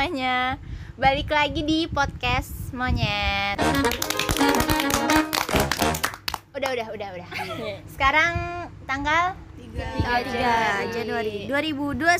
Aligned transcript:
semuanya 0.00 0.56
Balik 0.96 1.28
lagi 1.28 1.60
di 1.60 1.84
podcast 1.84 2.72
Monyet 2.72 3.60
Udah, 6.56 6.68
udah, 6.72 6.86
udah, 6.88 7.08
udah 7.20 7.28
Sekarang 7.84 8.32
tanggal 8.88 9.36
Tanggal 9.60 10.20
3 10.88 10.96
Januari 10.96 11.44
2021. 11.52 12.16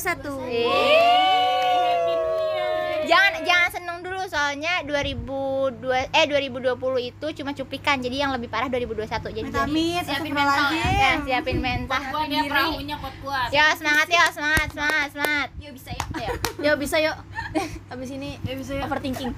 Jangan 3.09 3.33
jangan 3.41 3.69
seneng 3.73 3.97
dulu 4.05 4.21
soalnya 4.29 4.85
2002 4.85 5.81
eh 6.13 6.25
2020 6.29 6.77
itu 7.01 7.27
cuma 7.41 7.51
cuplikan 7.57 7.97
jadi 7.97 8.23
yang 8.23 8.31
lebih 8.31 8.45
parah 8.45 8.69
2021 8.69 9.09
jadi 9.35 9.49
Amit, 9.57 10.05
Siapin 10.05 10.31
astagfirullahaladzim. 10.31 11.01
ya, 11.01 11.11
siapin 11.25 11.57
mental 11.57 12.01
Kuat 12.07 12.29
ya 12.29 12.45
perahunya 12.45 12.95
kuat-kuat. 13.01 13.49
ya 13.49 13.73
semangat 13.73 14.07
ya 14.07 14.25
semangat 14.29 14.67
semangat 14.69 15.07
semangat 15.11 15.49
Yuk 15.59 15.73
bisa 15.75 15.89
ya. 15.91 16.03
Ayo. 16.11 16.31
Yuk 16.61 16.75
bisa 16.79 16.97
yuk. 16.99 17.17
Habis 17.91 18.09
ini 18.11 18.39
overthinking. 18.79 19.31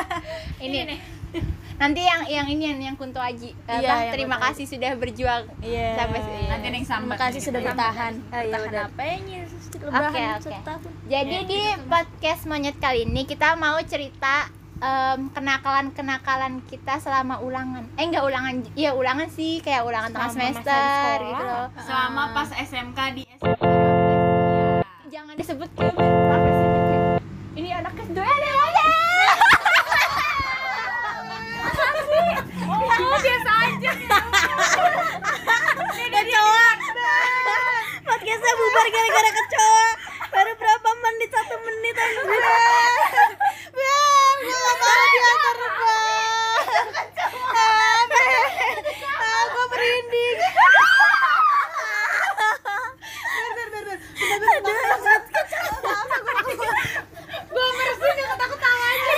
ini 0.64 0.98
nanti 1.80 2.02
yang 2.02 2.26
yang 2.26 2.46
ini 2.46 2.62
yang, 2.66 2.78
yang 2.82 2.96
Kunto 2.98 3.16
Aji 3.16 3.54
Iya, 3.64 4.10
terima 4.12 4.36
Kunto 4.36 4.52
kasih 4.52 4.66
sudah 4.68 4.92
berjuang 4.98 5.46
Iya. 5.62 5.96
sampai 5.96 6.20
sini 6.20 6.40
Nanti 6.44 6.66
yang 6.66 6.74
Terima 6.76 6.90
sambat. 6.90 7.16
kasih 7.16 7.40
sudah 7.40 7.60
bertahan. 7.62 8.12
Oh, 8.28 8.36
iya, 8.36 8.52
Bertahan 8.52 8.86
apa 8.90 9.02
ini? 9.16 9.34
Lebaran 9.80 10.10
Oke, 10.10 10.22
oke. 10.36 10.50
setahun. 10.52 10.80
Jadi 11.06 11.36
di 11.46 11.60
podcast 11.86 12.42
monyet 12.44 12.76
kali 12.76 13.00
ini 13.02 13.22
kita 13.24 13.56
mau 13.56 13.80
cerita 13.80 14.50
em, 14.76 15.20
kenakalan-kenakalan 15.30 16.60
kita 16.66 17.00
selama 17.00 17.40
ulangan. 17.40 17.88
Eh 17.94 18.04
enggak 18.04 18.26
ulangan, 18.26 18.54
iya 18.74 18.92
ulangan 18.92 19.28
sih 19.30 19.60
kayak 19.60 19.80
ulangan 19.82 20.12
tengah 20.12 20.28
Selama 20.28 20.44
semester 20.52 21.16
gitu 21.22 21.42
loh. 21.42 21.66
Selama 21.80 22.22
pas 22.34 22.48
SMK 22.52 22.98
di 23.14 23.22
SMK. 23.30 23.62
Jangan 25.08 25.34
disebut 25.34 25.68
kayak 25.74 26.19
Podcastnya 38.40 38.56
bubar 38.56 38.88
gara-gara 38.88 39.30
kecoa. 39.36 39.84
Baru 40.32 40.52
berapa 40.56 40.90
menit? 41.04 41.28
Satu 41.28 41.60
menit 41.60 41.92
aja. 41.92 42.24
Bang, 42.24 42.40
bang, 43.76 44.36
gue 44.40 44.56
gak 44.56 44.76
mau 44.80 44.96
diantar 45.12 45.56
bang. 45.60 45.76
Ah, 47.52 48.00
bang. 48.08 48.48
Ah, 49.20 49.42
gue 49.44 49.64
merinding. 49.76 50.38
Bentar, 53.28 53.66
bentar, 53.68 53.82
bentar. 53.84 53.98
Aduh, 54.08 55.20
kecoa. 55.36 56.00
Gue 57.44 57.66
merinding 57.76 58.24
gak 58.24 58.38
takut 58.40 58.56
tawa 58.56 58.86
aja. 58.88 59.12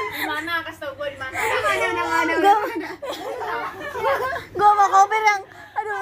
Di 0.00 0.24
mana? 0.32 0.52
Kasih 0.64 0.80
tau 0.80 0.96
gue 0.96 1.08
di 1.12 1.18
mana. 1.20 1.36
gue 2.40 2.56
gue 4.56 4.70
mau 4.80 4.88
koper 4.88 5.20
yang 5.20 5.42
aduh 5.76 5.96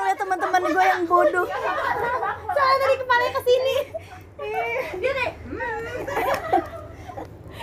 teman-teman 0.61 0.77
gue 0.77 0.85
yang 0.93 1.05
bodoh. 1.09 1.47
Soalnya 2.53 2.77
tadi 2.85 2.95
kepalanya 3.01 3.33
ke 3.33 3.43
sini. 3.49 3.77
Dia 5.01 5.13
deh 5.17 5.31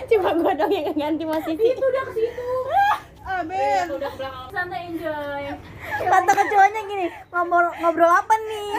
cuma 0.07 0.29
gue 0.39 0.53
dong 0.55 0.71
yang 0.71 0.95
ganti 0.95 1.25
posisi 1.27 1.63
itu 1.67 1.83
udah 1.83 2.03
ke 2.07 2.11
situ. 2.15 2.49
Aben 3.27 3.85
Udah 3.91 4.07
ke 4.07 4.17
belakang. 4.17 4.47
Santai 4.55 4.81
enjoy. 4.87 5.45
kata 5.97 6.31
kecoanya 6.31 6.81
gini 6.87 7.05
ngobrol 7.33 7.67
ngobrol 7.83 8.07
apa 8.07 8.33
nih? 8.47 8.71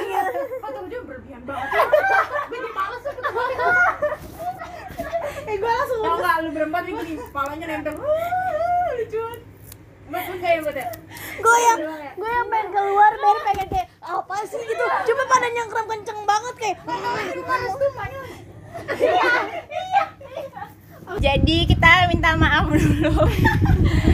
Eh 5.48 5.54
gue 5.58 5.68
langsung 5.68 6.00
Tau 6.00 6.16
gak 6.22 6.36
lu 6.42 6.50
berempat 6.54 6.82
nih 6.86 6.92
gini, 6.96 7.12
kepalanya 7.22 7.66
nempel. 7.66 7.94
Lucu 8.98 9.18
banget. 9.20 9.40
Mbak 10.08 10.22
lu 10.32 10.36
kayak 10.40 10.58
gue 11.38 11.58
yang 11.62 11.78
gue 12.18 12.30
yang 12.30 12.46
pengen 12.50 12.68
keluar 12.74 13.12
baru 13.14 13.40
pengen 13.46 13.68
kayak 13.70 13.88
apa 14.02 14.36
sih 14.46 14.60
gitu 14.62 14.84
cuma 14.84 15.22
pada 15.30 15.46
nyengkram 15.54 15.86
kenceng 15.86 16.20
banget 16.26 16.54
kayak 16.58 16.78
Jadi 21.18 21.66
kita 21.66 22.06
minta 22.06 22.38
maaf 22.38 22.70
dulu. 22.70 23.26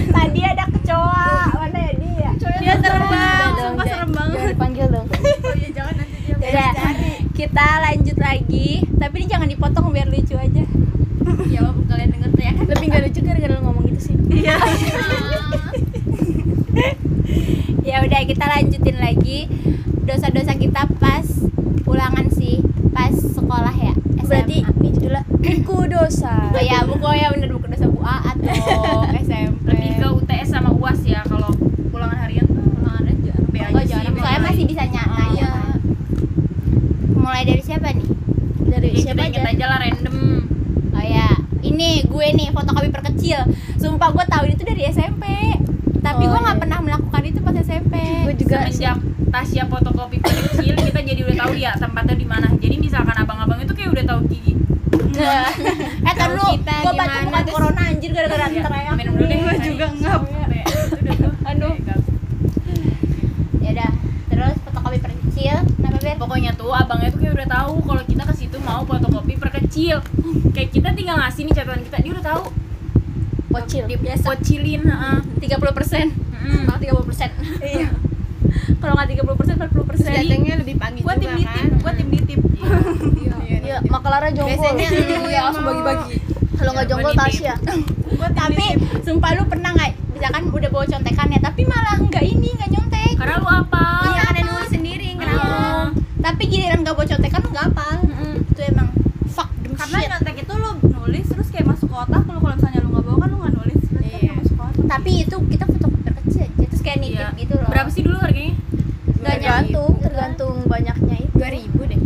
Tadi 0.09 0.41
ada 0.41 0.65
kecoa. 0.73 1.53
Mana 1.53 1.91
ya 1.91 1.93
dia? 2.01 2.31
dia 2.65 2.75
terbang 2.81 3.51
sumpah 3.61 3.85
serem 3.85 4.11
banget 4.15 4.41
dipanggil 4.57 4.87
dong 4.89 5.09
kita 7.35 7.67
lanjut 7.83 8.17
lagi. 8.17 8.87
Tapi 8.97 9.15
ini 9.21 9.27
jangan 9.27 9.49
dipotong 9.51 9.91
biar 9.93 10.09
lucu 10.09 10.39
aja. 10.39 10.65
Ya 11.51 11.61
kalian 11.91 12.09
denger 12.15 12.31
ya 12.41 12.53
kan. 12.57 12.65
lebih 12.67 12.87
gak 12.91 13.03
lucu 13.09 13.21
gara-gara 13.23 13.57
ngomong 13.63 13.85
gitu 13.91 14.01
sih 14.11 14.15
iya 14.35 14.57
ya 17.89 18.01
udah 18.01 18.21
kita 18.23 18.45
lanjutin 18.45 18.97
lagi 18.97 19.47
dosa-dosa 20.03 20.53
kita 20.55 20.87
pas 20.99 21.27
ulangan 21.85 22.27
sih 22.29 22.61
pas 22.91 23.13
sekolah 23.13 23.73
ya 23.73 23.93
SMA. 24.19 24.25
berarti 24.25 24.57
ini 24.81 24.89
judulnya 24.91 25.23
buku 25.29 25.79
dosa 25.87 26.51
oh 26.51 26.63
ya 26.63 26.83
buku 26.83 27.09
ya 27.13 27.29
bener 27.31 27.49
buku 27.51 27.67
dosa 27.69 27.87
Bu 27.87 28.01
Aat 28.01 28.37
dong 28.37 29.05
SMP 29.23 29.65
Lebih 29.67 29.93
ke 29.97 30.07
UTS 30.11 30.49
sama 30.51 30.71
UAS 30.71 31.01
ya 31.03 31.21
kalau 31.23 31.49
pulangan 31.89 32.19
harian 32.19 32.45
tuh 32.45 32.65
pulangan 32.75 33.05
aja. 33.07 33.33
B 33.45 33.55
aja 33.55 33.69
Enggak, 33.69 33.85
sih. 33.85 33.93
jangan. 33.95 34.13
soalnya 34.15 34.41
masih 34.43 34.65
bisa 34.65 34.83
nyata 34.85 35.13
Oh, 35.15 35.29
ya 35.33 35.51
mulai 37.15 37.43
dari 37.43 37.63
siapa 37.63 37.89
nih 37.91 38.09
dari 38.67 38.89
Ya, 38.93 39.01
siapa 39.03 39.23
aja 39.25 39.41
aja 39.43 39.65
lah 39.67 39.79
random. 39.79 40.17
oh 40.91 41.05
ya 41.05 41.29
ini 41.63 42.05
gue 42.05 42.27
nih 42.35 42.49
fotokopi 42.51 42.91
perkecil 42.91 43.39
sumpah 43.77 44.09
gue 44.11 44.25
tahu 44.27 44.45
itu 44.47 44.63
dari 44.63 44.83
SMP 44.87 45.25
tapi 46.05 46.23
Oh, 46.29 46.37
gue 46.37 46.41
nggak 46.45 46.57
iya. 46.57 46.63
pernah 46.63 46.79
melakukan 46.85 47.23
itu 47.25 47.39
pas 47.41 47.57
SMP 47.57 47.95
gue 48.29 48.35
juga 48.37 48.57
Semenjak 48.69 48.99
Tasya 49.35 49.67
fotokopi 49.67 50.23
kecil 50.23 50.79
kita 50.79 51.01
jadi 51.03 51.21
udah 51.27 51.37
tahu 51.43 51.53
ya 51.59 51.75
tempatnya 51.75 52.15
di 52.15 52.23
mana. 52.23 52.47
Jadi 52.55 52.79
misalkan 52.79 53.19
abang-abang 53.19 53.59
itu 53.59 53.75
kayak 53.75 53.91
udah 53.91 54.05
tahu 54.07 54.21
gigi. 54.31 54.55
eh 56.07 56.15
tar 56.15 56.31
Tahu 56.31 56.39
lu 56.39 56.45
kita 56.55 56.75
gue 56.87 56.93
batuk 56.95 57.19
gimana, 57.19 57.27
bukan 57.27 57.45
corona 57.51 57.83
anjir 57.91 58.11
gara-gara 58.15 58.47
Ya, 58.47 58.63
teriak 58.63 58.95
minum 58.95 59.13
dulu 59.19 59.27
deh. 59.27 59.39
Gua 59.43 59.55
juga 59.59 59.87
ngap. 59.91 60.21
Aduh. 61.51 61.75
ya 63.59 63.71
udah 63.75 63.91
terus 64.31 64.57
fotokopi 64.63 64.99
perkecil 65.03 65.57
kenapa 65.83 65.99
ber 65.99 66.15
Pokoknya 66.15 66.51
tuh 66.55 66.71
abangnya 66.71 67.09
tuh 67.11 67.19
kayak 67.19 67.35
udah 67.35 67.49
tahu 67.51 67.75
kalau 67.83 68.03
kita 68.07 68.23
ke 68.23 68.35
situ 68.39 68.57
mau 68.63 68.87
fotokopi 68.87 69.35
perkecil. 69.35 69.99
Kayak 70.55 70.71
kita 70.71 70.89
tinggal 70.95 71.19
ngasih 71.19 71.43
nih 71.43 71.55
catatan 71.59 71.83
kita, 71.83 71.97
dia 72.07 72.13
udah 72.15 72.25
tahu. 72.25 72.45
Pocil. 73.55 73.83
Di 73.87 73.97
pocilin, 74.21 74.83
heeh. 74.83 75.17
tiga 75.39 75.57
puluh 75.57 75.75
persen. 75.75 76.07
Mm. 76.35 76.67
tiga 76.77 76.93
puluh 76.93 77.07
persen. 77.07 77.31
Iya. 77.63 77.89
Kalau 78.81 78.93
nggak 78.95 79.09
tiga 79.09 79.23
puluh 79.23 79.39
persen 79.39 79.55
empat 79.57 79.71
puluh 79.71 79.87
persen. 79.87 80.11
Datangnya 80.13 80.55
lebih 80.61 80.75
pagi 80.77 81.01
Gua 81.01 81.15
tim 81.17 81.25
juga 81.25 81.37
ditip, 81.39 81.49
kan. 81.49 81.67
gua 81.81 81.93
tim 81.95 82.09
ditip. 82.11 82.41
iya 83.65 83.77
makalara 83.89 84.29
jongkol 84.29 84.77
Biasanya 84.77 84.89
lu 84.93 85.29
iya 85.33 85.41
langsung 85.49 85.65
bagi-bagi. 85.65 86.15
Kalau 86.55 86.71
nggak 86.73 86.85
Iya, 86.85 86.91
jongkol 86.93 87.13
gua 87.13 87.15
nitip. 87.17 87.25
Tasya 87.25 87.55
tapi 88.35 88.67
sumpah 89.03 89.31
lu 89.37 89.45
pernah 89.45 89.71
nggak? 89.73 89.91
Misalkan 90.15 90.43
udah 90.49 90.69
bawa 90.71 90.85
contekan 90.87 91.27
ya 91.29 91.41
tapi 91.41 91.63
malah 91.65 91.97
nggak 91.99 92.25
ini 92.25 92.49
nggak 92.53 92.71
nyontek. 92.71 93.13
Karena 93.17 93.35
lu 93.37 93.49
apa? 93.49 93.85
iya 94.07 94.23
ada 94.29 94.41
nulis 94.43 94.71
sendiri 94.71 95.09
kenapa? 95.15 95.45
Iya. 95.45 95.69
tapi 96.23 96.43
giliran 96.49 96.79
nggak 96.81 96.95
bawa 96.95 97.07
contekan 97.07 97.41
lu 97.41 97.51
nggak 97.51 97.67
apa. 97.73 97.87
Itu 98.49 98.61
emang 98.65 98.89
fuck 99.27 99.49
karena 99.75 99.97
nyontek 100.09 100.37
itu 100.39 100.53
lu 100.55 100.71
nulis 100.89 101.25
terus 101.27 101.49
kayak 101.49 101.67
masuk 101.69 101.89
ke 101.89 101.97
otak 101.99 102.23
lu 102.25 102.39
kalau 102.39 102.55
misalnya 102.55 102.81
lu 102.81 102.89
nggak 102.93 103.05
bawa 103.05 103.17
kan 103.19 103.29
lu 103.29 103.37
nggak 103.41 103.55
nulis 103.55 103.81
berarti 103.89 104.09
kan 104.09 104.15
Iya. 104.15 104.25
nggak 104.25 104.39
masuk 104.41 104.55
ke 104.55 104.63
otak 104.65 104.84
tapi 104.95 105.11
itu 105.21 105.37
kita 105.45 105.65
fotokopi 105.67 106.01
perkecil 106.07 106.41
aja 106.45 106.65
terus 106.65 106.81
kayak 106.81 106.99
nitip 107.01 107.19
Iya. 107.19 107.29
gitu 107.37 107.55
loh. 107.57 107.69
Berapa 107.69 107.91
sih 107.91 108.03
dulu 108.03 108.17
harganya? 108.17 108.55
tergantung 109.25 109.93
tergantung 109.99 110.55
banyaknya 110.65 111.17
itu. 111.19 111.35
Dua 111.35 111.49
ribu 111.51 111.81
deh. 111.83 112.01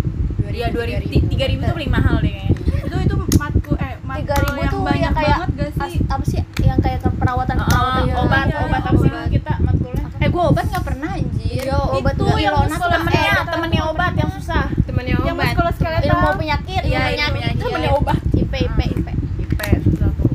Iya, 0.48 0.66
dua 0.70 0.84
ribu, 0.86 1.02
tiga 1.28 1.44
ribu. 1.46 1.62
Tuh 1.62 1.74
paling 1.74 1.92
mahal 1.92 2.16
deh 2.18 2.30
kayaknya. 2.30 2.54
itu 2.88 2.96
itu 2.98 3.14
matku 3.36 3.72
eh 3.76 3.92
tiga 3.98 4.34
ribu 4.36 4.56
yang 4.56 4.70
tuh 4.70 4.80
banyak 4.82 5.02
yang 5.02 5.14
kayak 5.14 5.36
banget 5.36 5.50
gak 5.52 5.68
as- 5.68 5.78
sih 5.84 6.00
apa 6.02 6.24
sih 6.24 6.38
yang 6.60 6.78
kayak 6.80 6.98
perawatan 7.12 7.56
perawatan 7.56 7.56
Ah, 7.60 8.02
obat, 8.16 8.46
iya, 8.46 8.56
obat 8.58 8.80
iya, 8.80 8.80
apa 8.80 8.90
sih? 8.94 8.98
obat. 9.04 9.12
dulu 9.14 9.28
kita 9.30 9.52
matkulnya? 9.60 10.04
eh 10.16 10.28
gua 10.28 10.42
obat 10.48 10.64
nggak 10.66 10.84
pernah 10.84 11.10
anjir. 11.12 11.60
Iya, 11.60 11.76
obat 11.76 12.12
itu 12.12 12.22
nggak 12.24 12.38
yang 12.38 12.54
Ilona 12.56 12.74
tuh 12.74 12.90
temennya, 12.90 13.22
eh, 13.28 13.44
temennya 13.46 13.82
obat 13.84 14.12
yang 14.14 14.30
susah. 14.32 14.64
temannya 14.80 15.12
yang 15.12 15.22
obat. 15.28 15.46
muskuloskeletal 15.48 16.06
ilmu 16.08 16.28
penyakit 16.36 16.80
Iya, 16.80 16.98
ilmu 16.98 17.10
penyakit 17.12 17.34
penyakit. 17.34 17.62
temennya 17.62 17.90
obat 17.92 18.18
IP 18.32 18.52
IP 18.58 18.78
IP 18.88 19.06
IP 19.38 19.60
susah 19.84 20.10
tuh. 20.12 20.30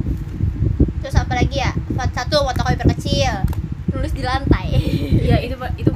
terus 1.00 1.16
apa 1.18 1.34
lagi 1.34 1.58
ya 1.58 1.72
Fot- 1.94 2.14
satu 2.14 2.38
fotokopi 2.44 2.76
perkecil 2.78 3.34
nulis 3.90 4.12
di 4.12 4.22
lantai 4.22 4.68
Iya, 5.24 5.38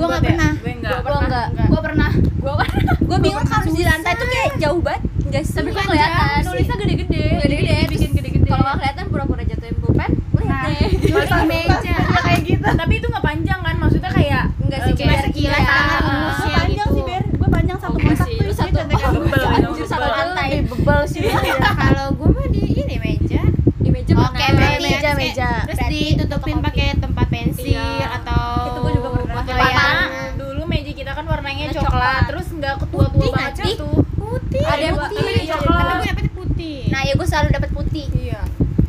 buat 0.08 0.18
nggak 0.18 0.24
ya? 0.24 0.30
pernah. 0.30 0.52
Gue 0.58 0.72
enggak. 0.74 0.98
gua 0.98 1.20
enggak 1.22 1.48
gue 1.68 1.82
pernah. 1.84 2.12
Gue 2.38 2.54
pernah. 2.56 2.96
Gue 2.98 3.18
bingung 3.20 3.46
kalau 3.46 3.66
di 3.68 3.84
lantai 3.84 4.14
tuh 4.14 4.28
kayak 4.28 4.50
jauh 4.58 4.82
banget. 4.82 5.02
Enggak 5.22 5.44
sih? 5.44 5.54
Tapi 5.54 5.70
kok 5.70 5.84
kelihatan 5.86 6.40
nulisnya 6.44 6.76
gede-gede. 6.78 7.26
Gede-gede, 7.42 7.78
bikin 7.88 8.10
gede-gede. 8.14 8.48
kalau 8.48 8.64
nggak 8.64 8.78
kelihatan 8.78 9.06
pura-pura 9.08 9.44
jatuhin 9.44 9.76
pulpen 9.78 10.12
deh 10.38 10.88
Masa 11.10 11.38
meja 11.44 11.80
ya 11.82 11.98
kayak 12.18 12.42
gitu. 12.44 12.68
Tapi 12.68 12.94
itu 12.94 13.08
nggak 13.08 13.26
panjang 13.26 13.60
kan? 13.62 13.76
Maksudnya 13.78 14.12
kayak 14.12 14.44
enggak 14.60 14.80
sih 14.82 14.92
eh, 14.92 14.98
kayak 14.98 15.20
sekilas 15.26 15.62
tangan 15.62 15.88
Ah. 15.88 16.04
rumusnya 16.04 16.48
gue 16.48 16.56
panjang 16.58 16.74
gitu. 16.78 16.94
sih 16.94 17.04
ber. 17.04 17.24
Gue 17.34 17.50
panjang 17.50 17.78
satu 17.78 17.96
kotak 17.96 18.28
tuh 18.28 18.54
satu 18.54 18.72
Bebel, 19.18 19.44
anjir 19.48 19.86
satu 19.86 20.02
bebel. 20.02 20.16
lantai. 20.18 20.50
tebal 20.64 21.02
sih 21.08 21.20
sih? 33.54 33.74
gitu 33.74 33.88
putih. 34.14 34.62
Ada 34.64 34.84
yang 34.84 34.98
putih. 34.98 35.18
putih, 35.18 35.44
coklat 35.46 35.64
coklat. 35.64 35.78
tapi 35.78 35.98
gue 35.98 36.08
dapetnya 36.08 36.32
putih. 36.34 36.78
Nah 36.88 37.02
ya 37.02 37.14
gue 37.14 37.28
selalu 37.28 37.48
dapat 37.52 37.70
putih. 37.72 38.06
Iya. 38.12 38.40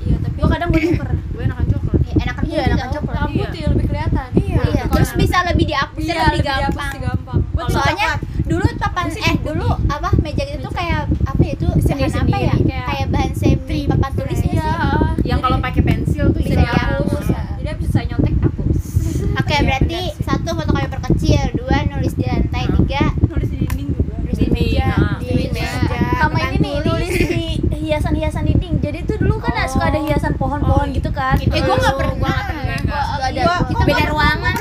Iya, 0.00 0.16
tapi 0.18 0.36
gua 0.36 0.48
kadang 0.48 0.68
gua 0.68 0.80
tuker. 0.80 1.08
gue 1.34 1.42
enakan 1.44 1.66
coklat. 1.68 1.96
Ya, 2.00 2.12
enakan 2.18 2.42
Iya, 2.42 2.50
putih 2.54 2.68
enakan 2.68 2.88
coklat. 2.90 3.14
Warna 3.14 3.28
Iya. 3.28 3.42
putih 3.44 3.60
lebih 3.68 3.86
kelihatan. 3.86 4.28
iya. 4.36 4.56
Iya 4.64 4.82
terus 4.88 5.10
bisa 5.14 5.36
lebih 5.44 5.64
dihapusnya 5.66 6.10
Iya, 6.10 6.24
lebih 6.24 6.40
dihapus 6.42 6.74
gampang. 6.76 6.92
gampang. 7.00 7.38
Tuh 7.58 7.68
soalnya 7.70 8.08
dulu 8.42 8.64
papan 8.76 9.06
eh 9.12 9.34
dulu 9.38 9.68
apa 9.86 10.08
meja 10.18 10.42
gitu 10.42 10.60
tuh 10.62 10.72
kayak 10.72 10.98
apa 11.22 11.42
ya 11.42 11.52
itu 11.52 11.66
bahan 11.68 12.12
apa 12.24 12.38
ya 12.40 12.54
kayak 12.80 13.06
bahan 13.08 13.30
semi 13.32 13.84
papan 13.84 14.10
tulis 14.14 14.40
Iya. 14.40 14.64
sih 15.20 15.28
yang 15.28 15.38
kalau 15.38 15.58
pakai 15.58 15.82
pensil 15.82 16.24
tuh 16.28 16.40
Bisa 16.40 16.54
bisa 16.54 16.62
dihapus. 16.62 17.26
Iya. 17.26 17.40
Jadi 17.58 17.76
bisa 17.76 17.90
saya 17.92 18.04
nyontek 18.06 18.34
hapus. 18.38 18.80
oke 19.34 19.52
Iya, 19.52 19.60
berarti 19.62 20.00
benar 20.00 20.08
sih. 20.10 20.24
satu 20.24 20.50
fotokopi 20.50 20.88
perkecil 20.88 21.42
dua 21.54 21.76
nulis 21.86 22.12
di 22.12 22.24
lantai 22.24 22.64
Hmm. 22.64 22.76
tiga 22.80 23.04
Nulis 23.22 23.48
di 23.50 23.56
dinding 23.60 23.88
juga. 23.90 24.12
nulis 24.16 24.32
di 24.32 24.40
Dinding, 24.40 24.52
meja 24.56 24.86
nah. 24.88 25.16
di 25.18 25.26
Di 25.26 25.34
meja 25.50 25.68
meja. 25.76 26.00
sama 26.16 26.28
papan 26.30 26.48
ini 26.48 26.58
nih 26.58 26.74
nulis 26.80 27.12
di 27.12 27.44
hiasan-hiasan 27.78 28.42
dinding 28.46 28.74
jadi 28.78 28.98
tuh 28.98 29.06
dulu 29.18 29.34
kan 29.38 29.52
suka 29.66 29.84
ada 29.86 30.00
hiasan 30.00 30.34
pohon-pohon 30.34 30.88
gitu 30.90 31.10
kan. 31.10 31.34
eh 31.36 31.46
gue 31.46 31.74
nggak 31.74 31.94
pernah. 31.94 32.14
Gua 32.16 32.30
nggak 32.30 32.46
pernah. 32.48 32.78
Gua 32.80 33.00
ada. 33.22 33.40
Gua- 33.40 33.64
kita 33.66 33.82
beda 33.84 34.04
ruangan 34.08 34.54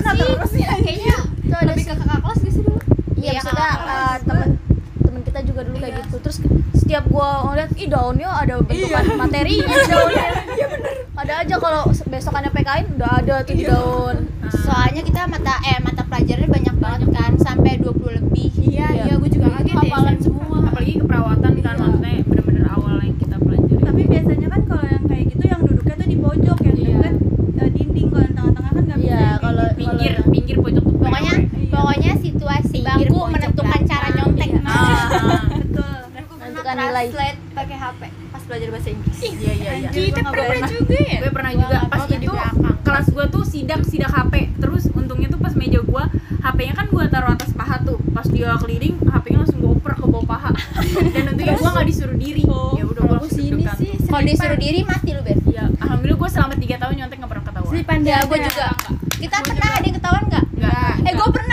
sih. 0.48 0.64
kayaknya 0.64 1.16
itu 1.40 1.56
ada 1.56 1.72
Lebih 1.72 1.86
ke 1.86 1.94
kakak 1.96 2.20
kelas 2.20 2.40
gitu 2.40 2.52
sih 2.52 2.62
dulu. 2.62 2.80
iya 3.16 3.24
Iya, 3.28 3.32
maksudnya 3.40 3.72
uh, 3.86 4.16
temen 4.22 4.50
temen 5.00 5.20
kita 5.24 5.40
juga 5.44 5.62
dulu 5.64 5.78
kayak 5.78 5.94
gitu. 6.02 6.16
Terus 6.20 6.38
setiap 6.76 7.04
gua 7.08 7.28
ngeliat 7.46 7.72
ih 7.74 7.88
daunnya 7.88 8.30
ada 8.30 8.54
bentukan 8.60 9.04
materinya 9.16 9.66
di 9.74 9.88
daunnya. 9.94 10.26
Iya 10.50 10.66
bener. 10.70 10.94
Ada 11.18 11.34
aja 11.40 11.56
kalau 11.58 11.82
besokannya 11.88 12.52
PKN 12.52 12.86
udah 12.96 13.12
ada 13.18 13.36
tuh 13.42 13.54
di 13.54 13.64
daun. 13.64 14.16
Soalnya 14.50 15.02
kita 15.02 15.26
mata 15.26 15.54
eh 15.62 15.80
mata 15.80 16.02
pelajarannya 16.04 16.48
banyak 16.48 16.76
banget 16.78 17.02
kan 17.12 17.32
sampai 17.38 17.78
20 17.78 18.18
lebih. 18.18 18.50
Iya 18.62 18.88
iya. 18.96 19.14
gue 19.16 19.30
juga 19.30 19.48
kaget 19.52 19.76
ya 19.84 19.98
semua. 20.20 20.58
apalagi 20.64 20.94
keperawatan 20.96 21.52
kan 21.58 21.76
maksudnya 21.76 22.14
bener-bener 22.24 22.66
awal 22.70 22.96
yang 23.00 23.18
kita 23.18 23.36
pelajari 23.36 23.82
Tapi 23.82 24.02
biasanya 24.06 24.48
kan 24.48 24.62
kalau 24.64 24.86
yang 24.86 25.04
kayak 25.04 25.24
gitu 25.28 25.44
yang 25.44 25.62
duduknya 25.62 25.96
tuh 25.96 26.08
di 26.08 26.18
pojok 26.18 26.58
yang 26.62 26.76
Iya. 26.78 26.98
dekat 27.02 27.16
eh, 27.58 27.70
dinding 27.72 28.08
kalau 28.08 28.22
yang 28.22 28.34
tengah-tengah 28.36 28.72
kan 28.72 28.84
nggak 28.84 28.98
bisa. 28.98 29.08
Iya, 29.08 29.18
yang 29.18 29.28
kayak 29.28 29.42
kalau- 29.42 29.66
gitu. 29.66 29.80
pinggir 29.80 30.14
pinggir 30.30 30.58
pojok 30.60 30.84
tuh 30.86 30.96
pokoknya 30.98 31.34
Iya. 31.34 31.74
pokoknya 31.74 32.12
situasi 32.20 32.70
Pinggir 32.72 32.88
bangku 32.88 33.18
pojok 33.18 33.28
menentukan 33.28 33.66
belakang. 33.68 33.90
cara 33.90 34.08
nyontek 34.14 34.48
Iya. 34.48 34.62
ah 34.64 35.08
betul. 35.52 35.98
menentukan 36.32 36.76
nilai 36.76 37.06
Translate 37.08 37.38
pakai 37.52 37.76
HP 37.88 38.02
pas 38.28 38.44
belajar 38.44 38.68
bahasa 38.70 38.90
Inggris. 38.92 39.18
iya 39.24 39.54
iya 39.56 39.72
iya. 39.80 39.90
Kita 39.92 40.20
pernah 40.28 40.68
juga 40.68 40.98
ya? 41.00 41.20
Gue 41.24 41.32
pernah 41.32 41.52
Gua 41.56 41.62
juga. 41.64 41.80
Pas 41.88 42.04
itu 42.12 42.34
kelas 42.84 43.08
gue 43.12 43.26
tuh 43.32 43.44
sidak 43.44 43.82
sidak 43.88 44.12
HP 44.12 44.34
terus 44.60 44.84
untungnya 44.92 45.28
tuh 45.32 45.40
pas 45.40 45.54
meja 45.56 45.80
gue 45.84 46.04
HP-nya 46.44 46.74
kan 46.76 46.88
gue 46.92 47.04
taruh 47.08 47.32
atas 47.36 47.52
paha 47.56 47.80
tuh. 47.84 47.98
Pas 48.12 48.28
dia 48.28 48.52
keliling 48.60 48.96
HP-nya 49.08 49.38
langsung 49.44 49.60
gue 49.64 49.72
oper 49.72 49.94
ke 49.96 50.06
bawah 50.08 50.26
paha. 50.28 50.52
Dan 51.16 51.24
untungnya 51.32 51.56
gue 51.56 51.72
nggak 51.72 51.88
disuruh 51.88 52.18
diri. 52.20 52.44
Ya 52.76 52.84
udah 52.84 53.02
gue 53.08 53.18
langsung 53.24 53.46
tuh. 53.48 53.60
kalau 54.08 54.24
disuruh 54.24 54.60
diri 54.60 54.80
mati 54.88 55.12
lu 55.14 55.22
Ben 55.22 55.38
ya 55.52 55.68
alhamdulillah 55.84 56.20
gue 56.20 56.30
selama 56.32 56.54
3 56.56 56.82
tahun 56.82 56.94
nyontek 57.00 57.18
nggak 57.24 57.32
pernah 57.32 57.46
ketahuan. 57.48 57.72
Selipan 57.72 58.00
ya 58.04 58.18
gue 58.28 58.38
juga. 58.44 58.68
Kita 59.18 59.38
pernah 59.42 59.70
ada 59.74 59.86
yang 59.86 59.96
ketahuan 59.98 60.24
nggak? 60.28 60.46
Nggak. 60.58 60.94
eh 61.08 61.14
gue 61.16 61.30
pernah 61.32 61.47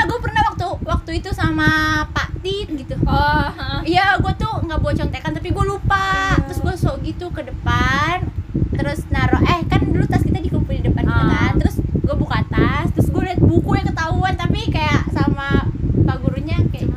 waktu 1.05 1.21
itu 1.21 1.37
sama 1.37 1.69
Pak 2.09 2.41
Tit 2.41 2.65
gitu 2.71 2.97
Oh, 3.05 3.45
Iya, 3.85 4.17
gue 4.17 4.33
tuh 4.35 4.65
nggak 4.65 4.81
bawa 4.81 4.93
contekan 4.95 5.37
tapi 5.37 5.53
gue 5.53 5.65
lupa. 5.67 6.33
Terus 6.41 6.65
gue 6.65 6.75
sok 6.75 7.05
gitu 7.05 7.29
ke 7.29 7.45
depan, 7.45 8.25
terus 8.73 9.05
naro 9.11 9.37
eh 9.45 9.61
kan 9.69 9.85
dulu 9.85 10.09
tas 10.09 10.25
kita 10.25 10.41
dikumpulin 10.41 10.81
di 10.81 10.89
depan 10.89 11.05
Ah. 11.05 11.29
kan. 11.29 11.61
Terus 11.61 11.77
gue 11.77 12.17
buka 12.17 12.41
tas, 12.49 12.89
terus 12.91 13.13
gue 13.13 13.21
liat 13.23 13.37
buku 13.37 13.77
yang 13.77 13.85
ketahuan 13.87 14.33
tapi 14.33 14.65
kayak 14.67 15.05
sama 15.11 15.69
pak 16.01 16.17
gurunya 16.19 16.57
kayak 16.73 16.89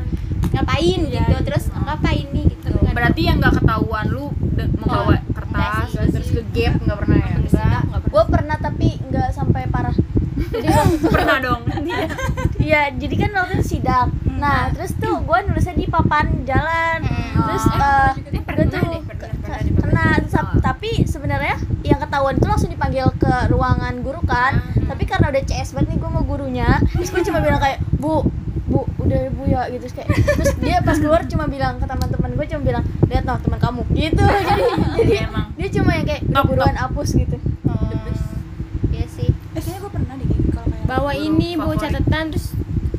ngapain 0.53 0.99
Iya, 1.03 1.27
gitu. 1.27 1.35
Terus 1.43 1.63
ngapain 1.69 2.25
nih 2.29 2.45
gitu. 2.47 2.71
berarti 2.87 3.21
yang 3.23 3.37
nggak 3.37 3.59
ketahuan 3.59 4.07
lu 4.07 4.31
de- 4.49 4.71
membawa 4.73 5.19
Oh, 5.19 5.35
kertas 5.35 5.91
sih. 5.91 6.07
terus 6.09 6.29
ke 6.31 6.41
gap 6.49 6.79
nggak 6.79 6.97
pernah 6.97 7.19
ya 7.19 7.35
gua 8.07 8.23
pernah 8.25 8.55
tapi 8.57 8.97
nggak 9.03 9.29
sampai 9.29 9.67
parah 9.67 9.91
jadi 10.63 10.71
pernah 11.03 11.37
dong 11.37 11.61
Iya, 12.77 12.93
jadi 12.95 13.15
kan 13.17 13.29
waktu 13.35 13.53
itu 13.55 13.65
sidak. 13.67 14.07
Nah, 14.31 14.69
terus 14.69 14.93
tuh 14.95 15.17
gue 15.19 15.37
nulisnya 15.43 15.73
di 15.73 15.85
papan 15.87 16.29
jalan. 16.43 17.01
Hmm. 17.01 17.33
Terus 17.43 17.65
Oh. 17.65 17.73
eh 17.75 18.11
Ini 18.21 18.39
gue 18.39 18.65
tuh 18.67 18.79
deh, 18.83 19.01
pernah, 19.01 19.33
pernah, 19.35 19.57
ke- 19.57 19.81
kena 19.81 20.05
sap- 20.27 20.57
tapi 20.59 20.89
sebenarnya 21.03 21.55
yang 21.81 21.97
ketahuan 21.97 22.37
itu 22.37 22.45
langsung 22.45 22.69
dipanggil 22.69 23.09
ke 23.15 23.33
ruangan 23.47 23.97
guru 23.99 24.21
kan. 24.23 24.61
Tapi 24.79 25.03
karena 25.03 25.25
udah 25.27 25.41
CS 25.41 25.73
banget 25.73 25.89
nih 25.89 25.99
gue 25.99 26.11
mau 26.11 26.21
gurunya, 26.23 26.69
terus 26.87 27.09
gue 27.09 27.21
cuma 27.23 27.39
bilang 27.39 27.57
kayak, 27.57 27.81
"Bu, 27.91 28.29
Bu, 28.63 28.85
udah 28.99 29.17
ya, 29.17 29.31
Bu 29.31 29.43
ya." 29.47 29.61
gitu 29.69 29.81
Terus 29.81 29.93
kayak 29.95 30.09
terus 30.35 30.53
dia 30.59 30.77
pas 30.79 30.95
keluar 30.95 31.21
cuma 31.23 31.45
bilang 31.47 31.73
ke 31.75 31.87
teman-teman 31.87 32.29
gue 32.31 32.45
cuma 32.47 32.61
bilang, 32.63 32.83
"Lihat 33.03 33.23
noh 33.23 33.37
teman 33.39 33.57
kamu." 33.57 33.81
Gitu. 33.91 34.21
Jadi 34.21 34.63
jadi 34.99 35.13
Iya, 35.15 35.21
emang 35.25 35.45
dia 35.55 35.67
cuma 35.71 35.91
yang 35.91 36.05
kayak 36.05 36.21
udah 36.23 36.35
Top, 36.35 36.45
buruan 36.47 36.75
hapus 36.77 37.09
gitu. 37.15 37.37
Oh, 37.63 37.89
Iya 38.87 39.05
sih. 39.07 39.29
eh 39.29 39.33
kayaknya 39.55 39.79
gue 39.79 39.91
pernah 39.91 40.13
deh 40.15 40.27
kalau 40.47 40.67
kayak 40.67 40.85
bawa 40.85 41.11
ini 41.15 41.49
bawa 41.53 41.73
favorit. 41.73 41.81
catatan 41.89 42.23
terus 42.29 42.47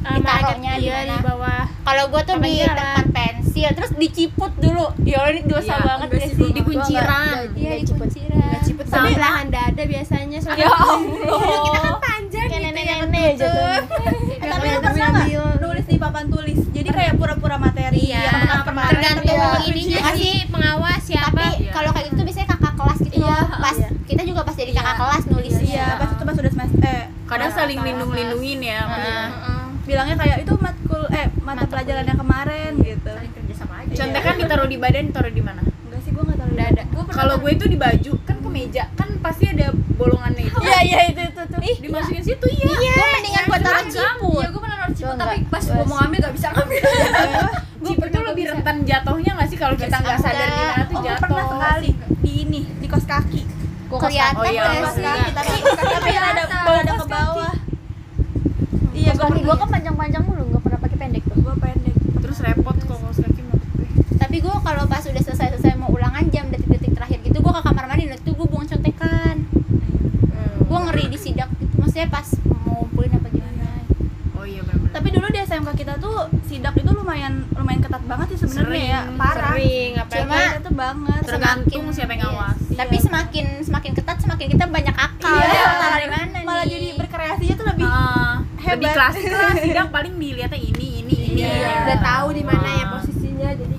uh, 0.08 0.16
Ditaruhnya 0.16 0.72
di 0.74 0.86
iya 0.86 1.18
bawah 1.20 1.62
Kalau 1.84 2.04
gue 2.06 2.22
tuh 2.22 2.36
di 2.38 2.52
jalan. 2.58 2.74
tempat 2.74 3.06
pensil, 3.10 3.68
terus 3.70 3.90
diciput 3.94 4.52
dulu. 4.56 4.86
Ya 5.02 5.24
ini 5.26 5.40
dosa 5.42 5.74
Iya, 5.74 5.84
banget 5.86 6.08
gak 6.10 6.28
sih, 6.30 6.48
di 6.50 6.60
kunciran 6.62 7.36
Iya, 7.54 7.72
di 7.78 7.84
kunciran. 7.90 8.60
ciput 8.60 8.86
sama 8.86 9.08
belahan 9.10 9.46
dada 9.48 9.82
biasanya 9.84 10.38
soalnya 10.38 10.60
Ya 10.60 10.70
Allah. 10.70 11.08
kita 11.64 11.78
kan 11.78 11.94
panjang 11.98 12.46
gitu 12.46 12.54
ya 12.54 12.60
nenek-nenek 12.66 13.30
jatuhnya. 13.34 13.76
Eh, 14.38 14.46
tapi 14.46 14.66
lu 14.66 14.78
pernah 14.78 15.08
nggak 15.10 15.26
nulis 15.58 15.84
di 15.86 15.96
papan 15.96 16.24
tulis? 16.26 16.58
Jadi 16.68 16.88
kayak 16.88 17.12
pura-pura 17.14 17.56
materi 17.56 18.00
Iya, 18.06 18.22
tergantung 18.86 19.24
Iya. 19.26 19.48
ininya 19.66 20.02
sih 20.14 20.34
pengawas 20.46 21.00
siapa 21.02 21.40
Tapi 21.48 21.64
Iya. 21.64 21.72
kalau 21.72 21.90
kayak 21.90 22.04
gitu 22.06 22.16
tuh 22.16 22.26
biasanya 22.26 22.48
kakak 22.48 22.74
kelas 22.74 22.98
gitu 23.00 23.16
Iya, 23.16 23.26
loh. 23.28 23.44
Pas 23.58 23.76
iya. 23.76 23.88
kita 24.04 24.22
juga 24.22 24.40
pas 24.42 24.54
jadi 24.54 24.72
kakak 24.72 24.96
kelas 24.96 25.22
nulisnya. 25.26 25.66
Iya, 25.68 25.86
pas 25.96 26.08
itu 26.10 26.22
pas 26.22 26.36
udah 26.36 26.52
semester 26.52 26.76
eh 26.80 27.04
kadang 27.26 27.50
saling 27.50 27.78
lindung 27.78 28.10
lindungin 28.10 28.60
ya 28.62 28.80
Heeh. 28.86 29.26
Bilangnya 29.88 30.16
kayak 30.16 30.36
itu 30.44 30.52
matkul 30.54 31.02
eh 31.10 31.26
mata, 31.38 31.58
Mata 31.58 31.64
pelajaran 31.66 32.04
yang 32.04 32.18
kemarin 32.18 32.70
gitu. 32.78 33.08
kerja 33.08 33.54
sama 33.56 33.74
aja. 33.80 33.92
contekan 33.96 34.34
ditaruh 34.36 34.68
di 34.68 34.76
badan 34.76 35.08
ditaruh 35.08 35.32
di 35.32 35.40
mana 35.40 35.64
Enggak 35.64 36.00
sih 36.04 36.10
gue 36.12 36.20
enggak 36.20 36.38
tahu. 36.38 36.50
Dada. 36.52 36.82
Gue 36.86 37.02
kalau 37.08 37.34
gue 37.38 37.50
itu 37.50 37.64
di 37.64 37.76
baju 37.76 38.12
kan 38.22 38.36
ke 38.36 38.48
meja 38.48 38.84
kan 38.92 39.08
pasti 39.18 39.44
ada 39.46 39.66
bolongannya 39.94 40.44
itu 40.44 40.58
Iya, 40.58 40.78
iya 40.84 40.98
itu 41.08 41.20
itu 41.24 41.42
tuh. 41.42 41.58
Ih, 41.58 41.76
dimasukin 41.80 42.22
situ 42.22 42.46
iya 42.52 42.68
Gue 42.92 43.06
mendingan 43.10 43.44
buat 43.46 43.60
taruh 43.60 43.84
ciput. 43.86 44.36
Iya, 44.36 44.46
gue 44.46 44.60
pernah 44.60 44.76
naruh 44.78 44.94
ciput 44.94 45.16
tapi 45.16 45.34
enggak. 45.34 45.48
pas 45.48 45.64
Gua 45.64 45.74
gue 45.74 45.86
mau 45.86 45.96
ngambil 45.98 46.18
gak 46.20 46.34
bisa 46.34 46.46
ngambil. 46.50 46.82
Ciput 47.88 48.08
tuh 48.14 48.22
lebih 48.24 48.44
rentan 48.46 48.76
jatuhnya 48.82 49.30
nggak 49.32 49.48
sih 49.48 49.56
kalau 49.56 49.74
kita 49.74 49.96
nggak 49.96 50.18
sadar 50.18 50.48
di 50.48 50.60
mana 50.60 50.82
tuh 50.82 50.90
Oh, 50.90 51.00
gue 51.00 51.06
jatuh 51.06 51.22
pernah 51.22 51.44
sekali 51.48 51.90
di 52.20 52.32
ini 52.42 52.60
di 52.76 52.86
kos 52.86 53.04
kaki. 53.04 53.42
Kelihatan 53.88 54.36
Oh, 54.36 54.44
iya, 54.44 54.62
kos 54.82 54.98
kaki 54.98 55.30
tapi 55.32 55.52
tapi 55.64 56.10
ada 56.12 56.42
ada 56.44 56.92
ke 56.92 57.06
bawah. 57.06 57.52
Iya, 59.08 59.14
gue 59.14 59.26
kaki 59.26 59.40
gua 59.42 59.56
kan 59.56 59.68
panjang-panjang 59.70 60.22
mulu, 60.22 60.44
nggak 60.46 60.62
pernah 60.62 60.78
pakai 60.78 60.96
pendek 60.98 61.22
tuh. 61.24 61.38
gue 61.38 61.54
pendek. 61.56 61.94
terus 62.18 62.38
repot 62.38 62.76
kalau 62.78 63.00
kaos 63.02 63.18
kaki 63.18 63.40
gue 63.40 63.56
Tapi 64.16 64.36
gue 64.38 64.54
kalau 64.58 64.84
pas 64.86 65.00
udah 65.02 65.22
selesai-selesai 65.22 65.72
mau 65.74 65.88
ulangan 65.88 66.24
jam 66.28 66.44
detik-detik 66.46 66.92
terakhir 66.92 67.18
gitu 67.22 67.38
gue 67.38 67.52
ke 67.54 67.62
kamar 67.62 67.84
mandi 67.86 68.04
nah 68.06 68.18
tuh 68.18 68.34
gue 68.34 68.46
buang 68.46 68.66
contekan. 68.66 69.36
Gue 70.60 70.78
ngeri 70.82 71.04
di 71.06 71.16
sidak 71.16 71.48
gitu. 71.54 71.72
Maksudnya 71.74 72.08
pas 72.08 72.26
mau 72.46 72.84
ngumpulin 72.84 73.10
apa 73.10 73.28
gimana. 73.28 73.68
oh 74.34 74.44
iya 74.44 74.60
benar 74.60 74.88
Tapi 74.90 75.08
dulu 75.08 75.26
di 75.26 75.40
SMK 75.40 75.68
kita 75.74 75.94
tuh 75.96 76.16
sidak 76.44 76.76
itu 76.76 76.90
lumayan 76.90 77.32
lumayan 77.50 77.80
ketat 77.80 78.04
banget 78.04 78.26
sih 78.30 78.38
sebenarnya 78.42 78.84
ya. 78.84 79.00
Parah. 79.14 79.50
sering 79.50 79.92
apa 79.96 80.12
Cuma- 80.14 80.52
itu 80.54 80.72
banget. 80.74 81.20
tergantung 81.24 81.84
siapa 81.88 82.10
yang 82.12 82.20
iya. 82.20 82.30
ngawas 82.30 82.58
Tapi 82.74 82.96
semakin 82.98 83.46
semakin 83.60 83.92
ketat 83.94 84.18
semakin 84.18 84.46
kita 84.48 84.64
banyak 84.66 84.94
akal. 84.94 85.32
Iya. 85.32 85.48
Ya, 85.48 85.66
mana 86.06 86.40
Malah 86.44 86.64
nih? 86.64 86.70
jadi 86.70 86.88
berkreasinya 86.94 87.54
tuh 87.54 87.66
lebih 87.66 87.86
Ah, 87.86 88.44
lebih 88.60 88.66
Hebat. 88.84 88.94
klasik 88.94 89.24
lah 89.26 89.52
sidang 89.64 89.88
paling 89.88 90.14
dilihatnya 90.14 90.58
ini 90.58 90.86
ini 91.00 91.16
ini 91.28 91.40
Iya. 91.40 91.86
udah 91.86 91.98
tahu 92.00 92.28
di 92.32 92.42
mana 92.42 92.68
ya 92.68 92.84
posisinya 92.92 93.50
jadi 93.52 93.76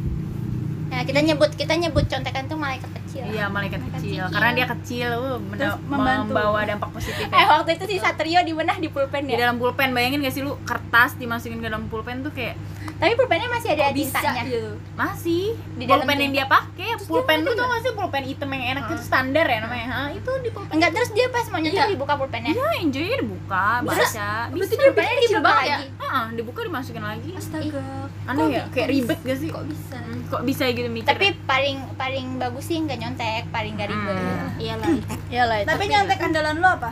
Nah, 0.90 1.06
kita 1.06 1.22
nyebut 1.22 1.54
kita 1.54 1.74
nyebut 1.76 2.02
contekan 2.04 2.44
tuh 2.44 2.58
malaikat 2.58 2.90
kecil. 2.92 3.22
Iya 3.24 3.46
malaikat 3.46 3.78
Malaikat 3.78 4.02
kecil, 4.02 4.20
kecil. 4.20 4.34
karena 4.34 4.50
dia 4.52 4.66
kecil, 4.68 5.10
uh, 5.14 5.38
Terus 5.54 5.76
membantu. 5.86 6.34
membawa 6.34 6.60
dampak 6.66 6.90
positif. 6.92 7.24
eh 7.24 7.38
Ya. 7.38 7.46
waktu 7.48 7.70
itu 7.72 7.86
si 7.86 7.96
Satrio 7.98 8.42
di 8.42 8.52
mana 8.52 8.74
di 8.76 8.90
pulpen 8.90 9.24
Di 9.24 9.32
ya 9.32 9.38
dalam 9.40 9.56
pulpen 9.56 9.94
bayangin 9.94 10.20
gak 10.20 10.34
sih 10.34 10.42
lu 10.42 10.58
kertas 10.62 11.14
dimasukin 11.14 11.58
ke 11.58 11.68
dalam 11.68 11.86
pulpen 11.86 12.20
tuh 12.20 12.34
kayak 12.34 12.58
tapi 13.00 13.16
pulpennya 13.16 13.48
masih 13.48 13.70
ada 13.80 13.96
bisa 13.96 14.20
tintanya 14.20 14.44
gitu? 14.44 14.76
Masih. 15.00 15.56
Di 15.80 15.86
dalam 15.88 16.04
pulpen 16.04 16.20
yang 16.20 16.34
dia 16.36 16.46
pakai 16.52 16.90
pulpen 17.08 17.38
lu 17.48 17.52
tuh 17.56 17.68
masih 17.72 17.92
pulpen 17.96 18.24
hitam 18.28 18.52
yang 18.52 18.76
enak 18.76 18.92
itu 18.92 18.96
standar 19.00 19.48
ya 19.48 19.64
namanya. 19.64 19.88
Hah, 19.88 20.08
itu 20.12 20.32
di 20.44 20.50
pulpen. 20.52 20.76
Enggak 20.76 20.92
terus 20.92 21.10
dia 21.16 21.32
pas 21.32 21.48
mau 21.48 21.64
nyetok 21.64 21.88
dibuka 21.96 22.14
pulpennya. 22.20 22.52
Ya 22.52 22.68
enjoy 22.84 23.04
aja 23.08 23.18
dibuka 23.24 23.64
baca. 23.88 24.04
Bisa. 24.04 24.30
pulpennya 24.52 25.16
dibuka 25.24 25.40
banget 25.40 25.64
ya? 25.64 25.78
lagi. 25.80 25.88
Heeh, 25.96 26.26
dibuka 26.36 26.60
dimasukin 26.68 27.04
lagi. 27.08 27.32
Astaga. 27.40 27.88
Aneh 28.28 28.46
ya? 28.52 28.64
kayak 28.68 28.88
ribet 28.92 29.20
gak 29.24 29.38
sih? 29.40 29.48
Kok 29.48 29.64
bisa? 29.64 29.98
Hmm, 29.98 30.20
kok 30.28 30.42
bisa 30.44 30.64
gitu 30.68 30.90
mikir? 30.92 31.08
Tapi 31.08 31.28
paling 31.48 31.78
paling 31.96 32.28
bagus 32.36 32.68
sih 32.68 32.78
nggak 32.84 33.00
nyontek 33.00 33.44
paling 33.48 33.80
gak 33.80 33.90
ribet. 33.96 34.16
Hmm. 34.20 34.60
iyalah. 34.60 34.90
Iyalah 35.32 35.58
itu. 35.64 35.68
tapi 35.72 35.84
nyontek 35.88 36.20
andalan 36.20 36.56
lo 36.60 36.68
apa? 36.68 36.92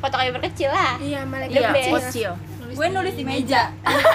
Fotokopi 0.00 0.30
berkecil 0.32 0.72
lah. 0.72 0.96
Iya 0.96 1.28
malaikat 1.28 1.76
iya 1.76 2.32
kecil 2.72 2.80
gue 2.80 2.88
nulis 2.96 3.14
di 3.14 3.24
meja 3.28 3.62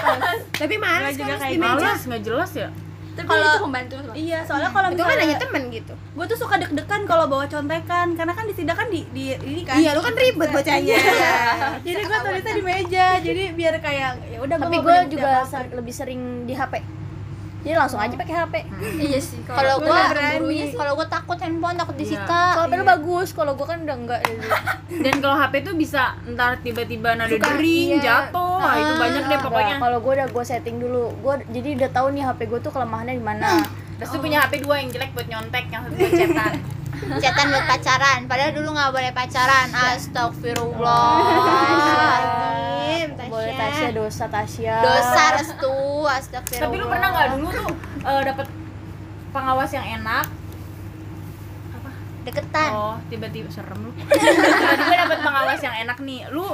tapi 0.60 0.74
mana 0.76 1.08
juga 1.08 1.22
juga 1.24 1.34
kayak 1.38 1.52
di 1.54 1.58
meja 1.58 1.78
malas 1.78 2.00
nggak 2.04 2.22
jelas 2.26 2.52
ya 2.52 2.68
tapi 3.18 3.34
kalau 3.34 3.50
itu 3.50 3.62
membantu 3.66 3.94
Mas. 3.98 4.14
iya 4.14 4.38
soalnya 4.46 4.70
kalau 4.70 4.88
itu 4.94 5.02
kan 5.02 5.16
hanya 5.18 5.36
temen 5.42 5.62
gitu 5.74 5.94
gue 5.98 6.24
tuh 6.30 6.38
suka 6.38 6.54
deg-degan 6.62 7.02
kalau 7.02 7.24
bawa 7.26 7.44
contekan 7.50 8.06
karena 8.14 8.32
kan 8.34 8.44
di 8.46 8.54
kan 8.54 8.86
di, 8.94 9.00
di 9.10 9.24
ini 9.42 9.62
kan 9.66 9.74
Iya, 9.78 9.90
lu 9.98 10.02
kan 10.06 10.14
ribet 10.14 10.50
bacanya. 10.54 10.94
Iya. 10.94 11.34
jadi 11.86 12.02
gue 12.06 12.18
tulisnya 12.22 12.54
di 12.54 12.64
meja 12.64 13.06
jadi 13.18 13.42
biar 13.58 13.74
kayak 13.82 14.10
ya 14.22 14.38
udah 14.38 14.56
Tapi 14.62 14.76
gue 14.78 14.96
juga 15.18 15.30
lebih 15.74 15.94
sering 15.94 16.46
di 16.46 16.54
HP. 16.54 16.97
Jadi 17.68 17.76
langsung 17.76 18.00
aja 18.00 18.16
pakai 18.16 18.32
HP. 18.32 18.64
iya 18.96 19.20
sih 19.20 19.44
kalau 19.44 19.76
gua 19.76 20.08
gua 20.08 20.40
kalau 20.72 20.96
gua 20.96 21.04
takut 21.04 21.36
handphone 21.36 21.76
takut 21.76 21.92
Iya. 21.92 22.00
disita 22.00 22.56
Kalau 22.56 22.64
HP 22.64 22.72
lu 22.72 22.80
bagus, 22.88 23.36
kalau 23.36 23.52
gue 23.52 23.68
kan 23.68 23.84
udah 23.84 23.92
enggak 23.92 24.24
dulu. 24.24 24.40
dan 25.04 25.20
kalau 25.20 25.36
HP 25.36 25.60
tuh 25.60 25.76
bisa 25.76 26.16
ntar 26.32 26.64
tiba-tiba 26.64 27.12
nada 27.12 27.36
dering 27.36 28.00
iya. 28.00 28.32
jatuh 28.32 28.56
Wah, 28.56 28.72
itu 28.80 28.96
banyak 28.96 29.28
deh 29.28 29.36
pokoknya 29.44 29.76
Kalau 29.76 30.00
gue 30.00 30.12
udah 30.16 30.32
gue 30.32 30.40
setting 30.48 30.80
dulu. 30.80 31.12
Gue 31.20 31.44
jadi 31.52 31.76
udah 31.76 31.92
tahu 31.92 32.16
nih 32.16 32.24
HP 32.24 32.48
gue 32.48 32.56
tuh 32.64 32.72
kelemahannya 32.72 33.12
di 33.12 33.20
mana. 33.20 33.60
terus 33.98 34.14
tuh 34.14 34.22
punya 34.22 34.46
HP 34.46 34.62
dua 34.62 34.78
yang 34.78 34.94
jelek 34.94 35.10
buat 35.10 35.26
nyontek 35.26 35.74
yang 35.74 35.82
satu 35.82 35.98
buat 35.98 36.14
cetan 36.22 36.54
chatan 37.18 37.50
buat 37.50 37.66
pacaran 37.66 38.30
padahal 38.30 38.54
dulu 38.54 38.70
nggak 38.70 38.94
boleh 38.94 39.10
pacaran 39.10 39.74
astagfirullah 39.74 42.54
Boleh 43.38 43.54
Tasya 43.54 43.88
dosa 43.94 44.24
Tasya. 44.26 44.76
dosa 44.82 45.22
restu 45.38 45.74
astagfirullah. 46.02 46.66
Tapi 46.66 46.74
lu 46.74 46.86
pernah 46.90 47.08
nggak 47.14 47.28
dulu 47.38 47.48
tuh 47.54 47.68
eh, 48.02 48.22
dapet 48.26 48.46
pengawas 49.30 49.70
yang 49.70 49.86
enak? 50.02 50.26
Deketan. 52.26 52.70
Oh 52.76 52.96
tiba-tiba 53.08 53.48
serem 53.48 53.88
lu. 53.88 53.90
Tiba-tiba 54.04 54.94
dapet 55.00 55.18
pengawas 55.24 55.60
yang 55.64 55.76
enak 55.86 55.98
nih. 56.02 56.28
Lu 56.28 56.44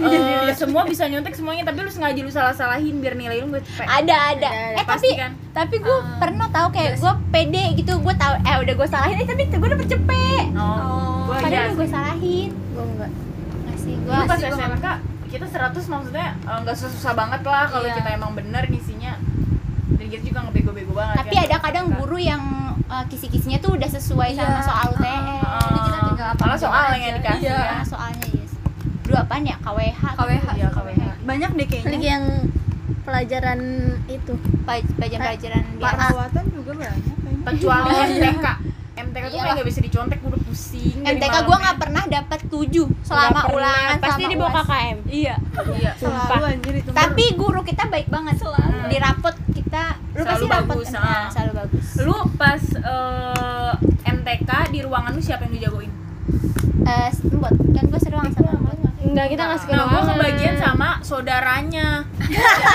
eh, 0.00 0.54
semua 0.56 0.88
bisa 0.88 1.04
nyontek 1.04 1.36
semuanya 1.36 1.68
tapi 1.68 1.84
lu 1.84 1.90
sengaja 1.92 2.16
lu 2.22 2.32
salah-salahin 2.32 2.96
biar 3.02 3.12
nilai 3.18 3.44
lu 3.44 3.52
gak 3.52 3.66
cepet. 3.66 3.84
Ada 3.84 4.16
ada. 4.38 4.48
Eh 4.78 4.84
pasti 4.88 5.12
tapi 5.12 5.20
kan? 5.20 5.32
tapi 5.52 5.76
gue 5.84 5.98
pernah 6.16 6.48
tahu 6.48 6.72
kayak 6.72 6.96
gue 6.96 7.12
pede 7.28 7.64
gitu. 7.76 7.92
Gue 8.00 8.14
tahu 8.16 8.40
eh 8.40 8.56
udah 8.56 8.74
gue 8.78 8.88
salahin 8.88 9.16
eh 9.20 9.26
tapi 9.28 9.42
gue 9.52 9.68
dapet 9.68 9.88
cepet. 9.90 10.46
Oh, 10.56 11.28
gua 11.28 11.44
padahal 11.44 11.52
iya 11.52 11.60
udah 11.66 11.76
gue 11.76 11.88
salahin. 11.90 12.50
Gue 12.54 12.84
enggak. 12.88 13.10
nggak 13.58 13.76
sih 13.84 13.94
gue 14.00 14.16
pas 14.24 14.38
SMK 14.40 14.86
kita 15.28 15.44
100 15.44 15.76
maksudnya 15.84 16.28
eh, 16.38 16.58
nggak 16.58 16.74
susah-susah 16.74 17.12
banget 17.14 17.40
lah 17.42 17.64
kalau 17.66 17.84
Iya. 17.84 17.96
kita 17.96 18.08
emang 18.12 18.32
bener 18.32 18.64
ngisinya. 18.64 19.14
Dan 19.90 20.06
kita 20.06 20.22
juga 20.24 20.40
ngebego-bego 20.42 20.92
banget 20.92 21.16
tapi 21.18 21.34
kan. 21.34 21.44
ada 21.44 21.56
kadang 21.60 21.86
guru 21.92 22.16
yang 22.16 22.42
uh, 22.86 23.02
kisi-kisinya 23.04 23.58
tuh 23.58 23.74
udah 23.74 23.88
sesuai 23.88 24.30
sama 24.32 24.60
soal 24.60 24.86
UTS 24.90 25.02
Jadi 25.42 25.78
kita 25.80 25.98
tinggal 26.06 26.30
malah 26.36 26.54
soal 26.56 26.84
yang 26.94 27.14
dikasih 27.18 27.44
Iya. 27.44 27.58
ya. 27.58 27.78
soalnya 27.82 28.26
yes. 28.30 28.52
Dulu 29.02 29.16
apaan 29.16 29.42
ya? 29.42 29.56
KWH 29.58 30.02
KWH 30.14 30.46
Iya, 30.54 30.68
KWH. 30.70 31.02
banyak 31.24 31.50
deh 31.50 31.58
Lagi 31.58 31.82
kayaknya 31.82 31.98
yang 32.06 32.24
pelajaran 33.02 33.60
itu. 34.06 34.32
pelajaran-pelajaran 34.62 35.64
biasa 35.74 35.96
perawatan 36.04 36.44
juga 36.52 36.72
banyak 36.76 37.02
kayaknya. 37.16 37.44
Kecuali 37.48 37.90
MTK 37.90 38.46
MTK 39.08 39.24
tuh 39.32 39.38
kayak 39.40 39.54
nggak 39.56 39.68
bisa 39.68 39.80
dicontek 39.80 40.18
udah 40.20 40.40
pusing 40.44 40.98
MTK 41.00 41.36
gue 41.48 41.56
nggak 41.56 41.76
pernah 41.80 42.02
dapat 42.06 42.40
7 42.46 43.06
selama 43.08 43.40
ulangan 43.52 43.96
pasti 43.98 44.22
di 44.28 44.36
bawah. 44.36 44.52
KKM 44.62 44.98
iya. 45.08 45.36
Iya. 45.76 45.92
Selalu 45.96 46.44
anjir 46.52 46.74
itu 46.84 46.90
tapi 46.92 47.24
guru 47.34 47.60
kita 47.64 47.88
baik 47.88 48.08
banget. 48.12 48.36
Selalu. 48.38 48.92
Di 48.92 48.98
rapot 49.00 49.36
kita 49.56 49.82
lu 50.12 50.22
Selalu 50.22 50.28
pasti 50.28 50.46
rapot 50.46 50.76
bagus, 50.76 50.88
ah. 50.92 51.00
Nah, 51.00 51.26
selalu 51.32 51.52
bagus. 51.64 51.86
Lu 52.04 52.16
pas 52.36 52.62
eh, 52.76 53.72
MTK 54.08 54.50
di 54.72 54.78
ruangan 54.84 55.10
lu 55.16 55.20
siapa 55.24 55.48
yang 55.48 55.52
lu 55.56 55.60
jagoin 55.60 55.92
eh 56.88 57.12
buat 57.36 57.52
kan 57.52 57.84
gue 57.84 58.00
seru 58.00 58.16
sama 58.16 58.52
enggak 59.08 59.26
kita 59.32 59.42
nggak 59.44 59.60
suka 59.60 59.72
nah 59.76 59.86
gue 59.88 60.02
kebagian 60.08 60.56
sama 60.60 60.88
saudaranya. 61.00 62.04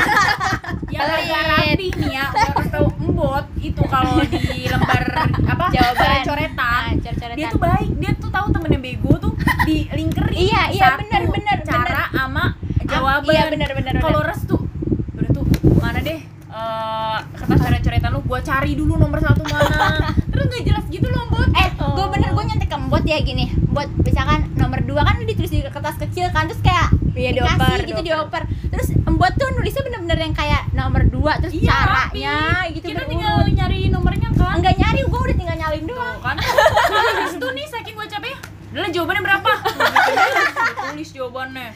Yang 0.94 1.10
agak 1.10 1.42
rapi 1.50 1.88
nih 1.98 2.12
ya 2.14 2.26
kalau 2.30 2.66
tahu 2.70 2.88
embot 3.24 3.46
itu 3.58 3.82
kalau 3.88 4.20
di 4.20 4.68
lembar 4.68 5.04
apa? 5.56 5.66
Jawaban. 5.72 6.22
coretan. 6.28 6.82
Nah, 6.84 7.00
coret-coretan. 7.00 7.38
dia 7.40 7.48
tuh 7.48 7.62
baik. 7.62 7.90
Dia 7.96 8.12
tuh 8.20 8.30
tahu 8.30 8.46
temennya 8.52 8.80
bego 8.82 9.12
tuh 9.18 9.32
di 9.64 9.88
linkerin 9.88 10.36
Iya, 10.36 10.62
iya, 10.76 10.88
satu 10.92 11.00
bener, 11.02 11.22
bener, 11.32 11.58
cara 11.64 12.04
sama 12.12 12.44
jawaban. 12.84 13.32
iya, 13.32 13.44
bener, 13.48 13.70
bener, 13.72 13.96
kalau 13.98 14.20
restu 14.20 14.60
udah 15.16 15.30
tuh 15.32 15.46
mana 15.80 16.04
deh 16.04 16.20
eh 16.20 17.18
kertas 17.34 17.60
coret-coretan 17.60 18.10
lu 18.12 18.20
gua 18.22 18.40
cari 18.44 18.72
dulu 18.76 19.00
nomor 19.00 19.18
satu 19.18 19.42
mana. 19.42 20.12
Terus 20.32 20.46
nggak 20.46 20.64
jelas 20.68 20.86
gitu 20.92 21.08
loh 21.08 21.24
bot 21.32 21.48
eh 21.50 21.68
gue 21.74 22.06
bener 22.12 22.30
gue 22.30 22.44
nyontek 22.44 22.68
ke 22.68 22.78
Mbot 22.78 23.04
ya 23.04 23.18
gini. 23.22 23.46
Buat 23.66 23.88
misalkan 23.98 24.52
nomor 24.54 24.84
2 24.84 24.94
kan 25.00 25.16
ditulis 25.24 25.48
di 25.50 25.64
kertas 25.64 25.96
kecil 25.98 26.28
kan 26.30 26.46
terus 26.46 26.60
kayak 26.60 26.92
Iya, 27.14 27.30
dikasih 27.32 27.54
dioper, 27.62 27.80
gitu 27.86 28.02
dioper. 28.04 28.44
Mbot 29.14 29.34
tuh 29.34 29.48
nulisnya 29.54 29.84
bener-bener 29.84 30.18
yang 30.20 30.34
kayak 30.34 30.62
nomor 30.72 31.02
2 31.06 31.42
terus 31.42 31.54
iya 31.54 31.70
caranya 31.72 32.38
rapi. 32.66 32.74
gitu 32.74 32.86
kita 32.90 33.02
tinggal 33.06 33.36
nyari 33.46 33.80
nomornya 33.88 34.30
kan 34.34 34.58
enggak 34.58 34.76
nyari 34.76 35.00
gue 35.04 35.20
udah 35.22 35.36
tinggal 35.36 35.56
nyalin 35.56 35.84
doang 35.86 36.16
Tuh 36.16 36.24
kan 36.24 36.36
Terus 37.16 37.34
tuh 37.38 37.52
nih 37.52 37.66
saking 37.68 37.94
gue 37.94 38.08
capek 38.08 38.36
Udah 38.74 38.90
jawabannya 38.90 39.22
berapa? 39.22 39.52
tulis 40.90 41.10
jawabannya 41.14 41.68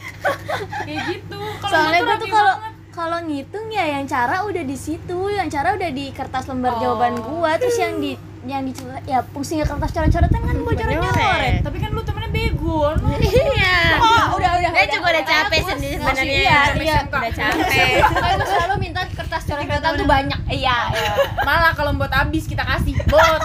Kayak 0.83 1.01
gitu 1.07 1.41
Kalau 1.61 1.71
Soalnya 1.71 1.99
gua 1.99 2.07
gue 2.07 2.17
tuh 2.17 2.29
kalau 2.29 2.55
kalau 2.89 3.21
ngitung 3.21 3.69
ya 3.69 3.85
yang 3.93 4.09
cara 4.09 4.41
udah 4.41 4.65
di 4.65 4.73
situ, 4.73 5.29
yang 5.29 5.45
cara 5.53 5.77
udah 5.77 5.93
di 5.93 6.09
kertas 6.09 6.49
lembar 6.49 6.73
Oh. 6.73 6.81
jawaban 6.81 7.13
gua, 7.21 7.53
terus 7.61 7.77
yang 7.77 8.01
di 8.01 8.17
yang 8.41 8.65
di 8.65 8.73
ya 9.05 9.21
fungsinya 9.21 9.69
kertas 9.69 9.93
coret-coretan 9.93 10.41
kan 10.41 10.57
bocoran-coret. 10.57 11.61
Tapi 11.61 11.77
kan 11.77 11.93
lu 11.93 12.01
temennya 12.27 12.51
bego 12.51 12.83
iya. 13.23 13.77
oh 14.03 14.35
udah 14.35 14.51
udah 14.59 14.69
dia 14.75 14.85
juga 14.91 15.07
udah 15.09 15.25
capek 15.25 15.61
sendiri 15.63 15.95
sebenarnya. 15.97 16.23
Iya, 16.23 16.59
iya. 16.77 16.97
udah 17.07 17.33
capek. 17.33 17.91
gua 18.11 18.45
selalu 18.45 18.75
minta 18.83 19.01
kertas 19.09 19.43
coret-coretan 19.47 19.91
tuh 19.97 20.07
banyak. 20.07 20.39
iya 20.51 20.77
iya. 20.93 21.11
Malah 21.41 21.71
kalau 21.73 21.95
buat 21.95 22.11
habis 22.13 22.45
kita 22.45 22.61
kasih. 22.67 22.93
Bot. 23.07 23.41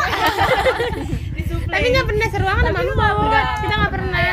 Disuplai. 1.38 1.72
Tapi 1.72 1.86
nggak 1.94 2.06
pernah 2.10 2.28
seruangan 2.28 2.62
sama 2.68 2.80
mbak 2.82 3.46
kita 3.64 3.74
nggak 3.78 3.92
pernah. 3.94 4.28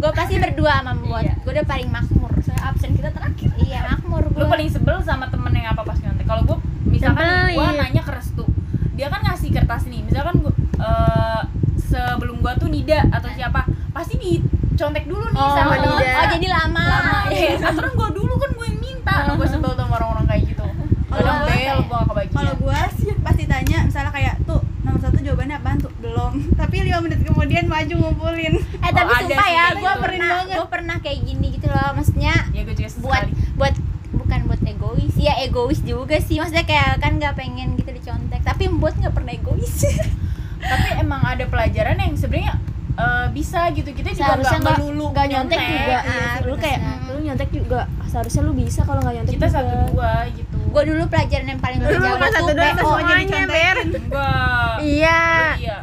Gue 0.00 0.12
pasti 0.16 0.34
berdua 0.40 0.72
sama 0.80 0.92
Iya. 1.20 1.32
gue 1.44 1.52
udah 1.52 1.66
paling 1.68 1.88
makmur. 1.92 2.32
Saya 2.40 2.60
absen 2.72 2.96
kita 2.96 3.12
terakhir. 3.12 3.52
Iya 3.60 3.84
makmur 3.94 4.32
Lu 4.32 4.34
gue 4.42 4.46
paling 4.48 4.68
sebel 4.72 4.96
sama 5.04 5.28
temen 5.28 5.52
yang 5.52 5.76
apa 5.76 5.84
pas 5.84 5.98
nyontek? 6.00 6.24
Kalau 6.24 6.42
gue 6.48 6.56
misalkan 6.88 7.52
gue 7.52 7.60
Sebelin. 7.60 7.76
nanya 7.78 8.02
ke 8.02 8.12
Restu. 8.16 8.44
Dia 8.96 9.06
kan 9.12 9.20
ngasih 9.22 9.48
kertas 9.54 9.84
nih. 9.88 10.00
Misalkan 10.04 10.40
gua, 10.44 10.52
eh, 10.80 11.42
sebelum 11.80 12.38
gua 12.38 12.54
tuh 12.54 12.68
Nida 12.70 13.02
atau 13.10 13.28
siapa 13.32 13.66
Pasti 14.00 14.16
dicontek 14.16 15.04
dulu 15.04 15.28
nih 15.28 15.36
Oh, 15.36 15.52
sama. 15.52 15.76
Nida 15.76 15.92
oh 15.92 16.26
jadi 16.32 16.46
lama, 16.48 16.80
lama 16.88 17.18
iya. 17.28 17.60
Aturan 17.60 17.92
gue 17.92 18.08
dulu 18.16 18.32
kan 18.34 18.50
gue 18.50 18.66
yang 18.66 18.80
minta 18.80 19.12
nah, 19.12 19.36
gue 19.36 19.44
sebel 19.44 19.72
sama 19.76 19.92
orang-orang 20.00 20.24
kayak 20.24 20.42
gitu. 20.48 20.64
Bel 21.12 21.78
gue 21.84 22.00
kalau 22.32 22.54
gue 22.56 22.78
pasti 23.20 23.44
tanya 23.44 23.78
misalnya 23.84 24.08
kayak 24.08 24.34
tuh 24.48 24.64
nomor 24.80 25.00
satu 25.04 25.20
jawabannya 25.20 25.60
apaan? 25.60 25.76
Tuh 25.78 25.92
belum. 26.00 26.32
Tapi 26.60 26.76
lima 26.80 26.98
menit 27.04 27.20
kemudian 27.20 27.68
maju 27.68 27.94
ngumpulin. 28.00 28.54
Eh 28.80 28.92
tapi 28.96 29.12
Oh, 29.12 29.20
sumpah 29.20 29.44
sih. 29.44 29.52
ya 29.52 29.64
gue 29.76 29.84
gitu. 29.84 30.00
pernah 30.00 30.32
gue 30.48 30.66
pernah 30.72 30.96
kayak 31.04 31.18
gini 31.20 31.46
gitu 31.60 31.68
loh. 31.68 31.92
Maksudnya 31.92 32.34
ya 32.56 32.60
gue 32.64 32.72
juga 32.72 32.90
buat 33.04 33.20
sekali. 33.28 33.32
buat 33.60 33.74
bukan 34.16 34.40
buat 34.48 34.60
egois. 34.64 35.14
Ya 35.20 35.36
egois 35.44 35.84
juga 35.84 36.16
sih. 36.16 36.40
Maksudnya 36.40 36.64
kayak 36.64 37.04
kan 37.04 37.20
nggak 37.20 37.36
pengen 37.36 37.76
gitu 37.76 37.92
dicontek. 37.92 38.40
Tapi 38.40 38.72
buat 38.72 38.96
nggak 38.96 39.12
pernah 39.12 39.36
egois. 39.36 39.84
Tapi 40.72 40.88
emang 40.96 41.20
ada 41.20 41.44
pelajaran 41.44 42.00
yang 42.00 42.16
sebenarnya 42.16 42.56
eh, 43.00 43.26
bisa 43.32 43.60
gitu. 43.72 43.90
Kita 43.96 44.08
juga 44.12 44.36
Seharusnya 44.36 44.58
nggak 44.60 44.76
melulu 44.76 45.06
nggak 45.16 45.26
nyontek 45.32 45.60
juga. 45.60 45.98
Ah, 46.04 46.34
lu 46.44 46.54
kayak 46.60 46.80
lu 47.08 47.18
nyontek 47.24 47.48
juga. 47.50 47.80
Seharusnya 48.10 48.42
lu 48.44 48.52
bisa 48.52 48.80
kalau 48.84 49.00
nggak 49.00 49.14
nyontek 49.20 49.34
kita 49.40 49.46
juga. 49.48 49.56
satu 49.56 49.74
dua 49.92 50.12
gitu. 50.36 50.58
Gue 50.70 50.82
dulu 50.86 51.02
pelajaran 51.10 51.46
yang 51.50 51.60
paling 51.60 51.78
berjauh 51.82 51.98
bukan 51.98 52.20
tuh 52.20 52.30
satu 52.36 52.52
dua 52.54 52.70
PO 52.78 52.90
semuanya 52.94 53.42
ber 53.50 53.76
iya. 54.84 55.18
Iya 55.58 55.76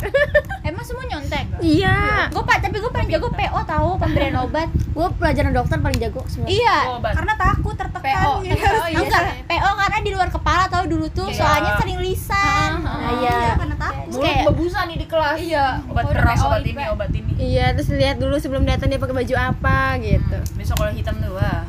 emang 0.77 0.85
semua 0.85 1.05
nyontek 1.07 1.45
Iya. 1.57 2.29
gue 2.29 2.43
pak 2.43 2.57
tapi 2.61 2.77
gue 2.77 2.85
paling 2.87 3.09
jago 3.09 3.27
PO 3.29 3.59
tahu 3.65 3.89
pemberian 3.97 4.37
obat 4.39 4.69
Gue 4.93 5.09
pelajaran 5.11 5.49
dokter 5.51 5.77
paling 5.77 5.97
jago 5.97 6.21
sebenarnya. 6.23 6.53
iya 6.53 6.77
obat 6.91 7.13
karena 7.13 7.33
takut 7.35 7.73
tertekan 7.73 8.13
PO 8.15 8.31
gitu. 8.45 8.61
enggak 8.95 9.23
PO 9.47 9.69
karena 9.73 9.97
di 9.99 10.11
luar 10.11 10.29
kepala 10.29 10.63
tahu 10.67 10.85
dulu 10.87 11.05
tuh 11.09 11.25
Iya. 11.25 11.35
soalnya 11.35 11.71
sering 11.75 11.97
lisan 11.99 12.71
Nah, 12.79 13.09
iya. 13.17 13.33
Iya, 13.33 13.53
karena 13.57 13.75
takut 13.75 14.05
mulut 14.07 14.21
kayak- 14.23 14.45
bebusa 14.45 14.79
nih 14.85 14.97
di 14.97 15.07
kelas 15.07 15.37
Iya. 15.39 15.65
obat 15.83 16.03
Oh, 16.03 16.11
keras 16.11 16.39
obat 16.39 16.61
ini, 16.63 16.83
obat 16.87 17.09
ini 17.11 17.31
Iya, 17.35 17.65
terus 17.73 17.89
lihat 17.91 18.15
dulu 18.15 18.37
sebelum 18.37 18.61
datang 18.63 18.87
dia 18.87 18.97
pakai 18.97 19.15
baju 19.15 19.33
apa 19.35 19.77
gitu. 19.99 20.37
besok 20.53 20.77
kalau 20.77 20.93
hitam 20.93 21.17
tuh 21.17 21.33
wah 21.33 21.65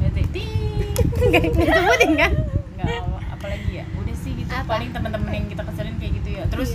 ya 0.00 0.08
tih 0.32 0.46
Enggak 1.20 1.42
disebutin 1.46 2.12
kan? 2.16 2.32
nggak 2.72 2.88
apalagi 3.30 3.68
ya 3.70 3.84
udah 3.92 4.16
sih 4.16 4.32
gitu 4.34 4.48
paling 4.70 4.90
teman-teman 4.90 5.30
yang 5.34 5.46
kita 5.46 5.62
keselin 5.64 5.96
kayak 5.96 6.12
gitu 6.16 6.28
ya 6.32 6.44
terus 6.46 6.70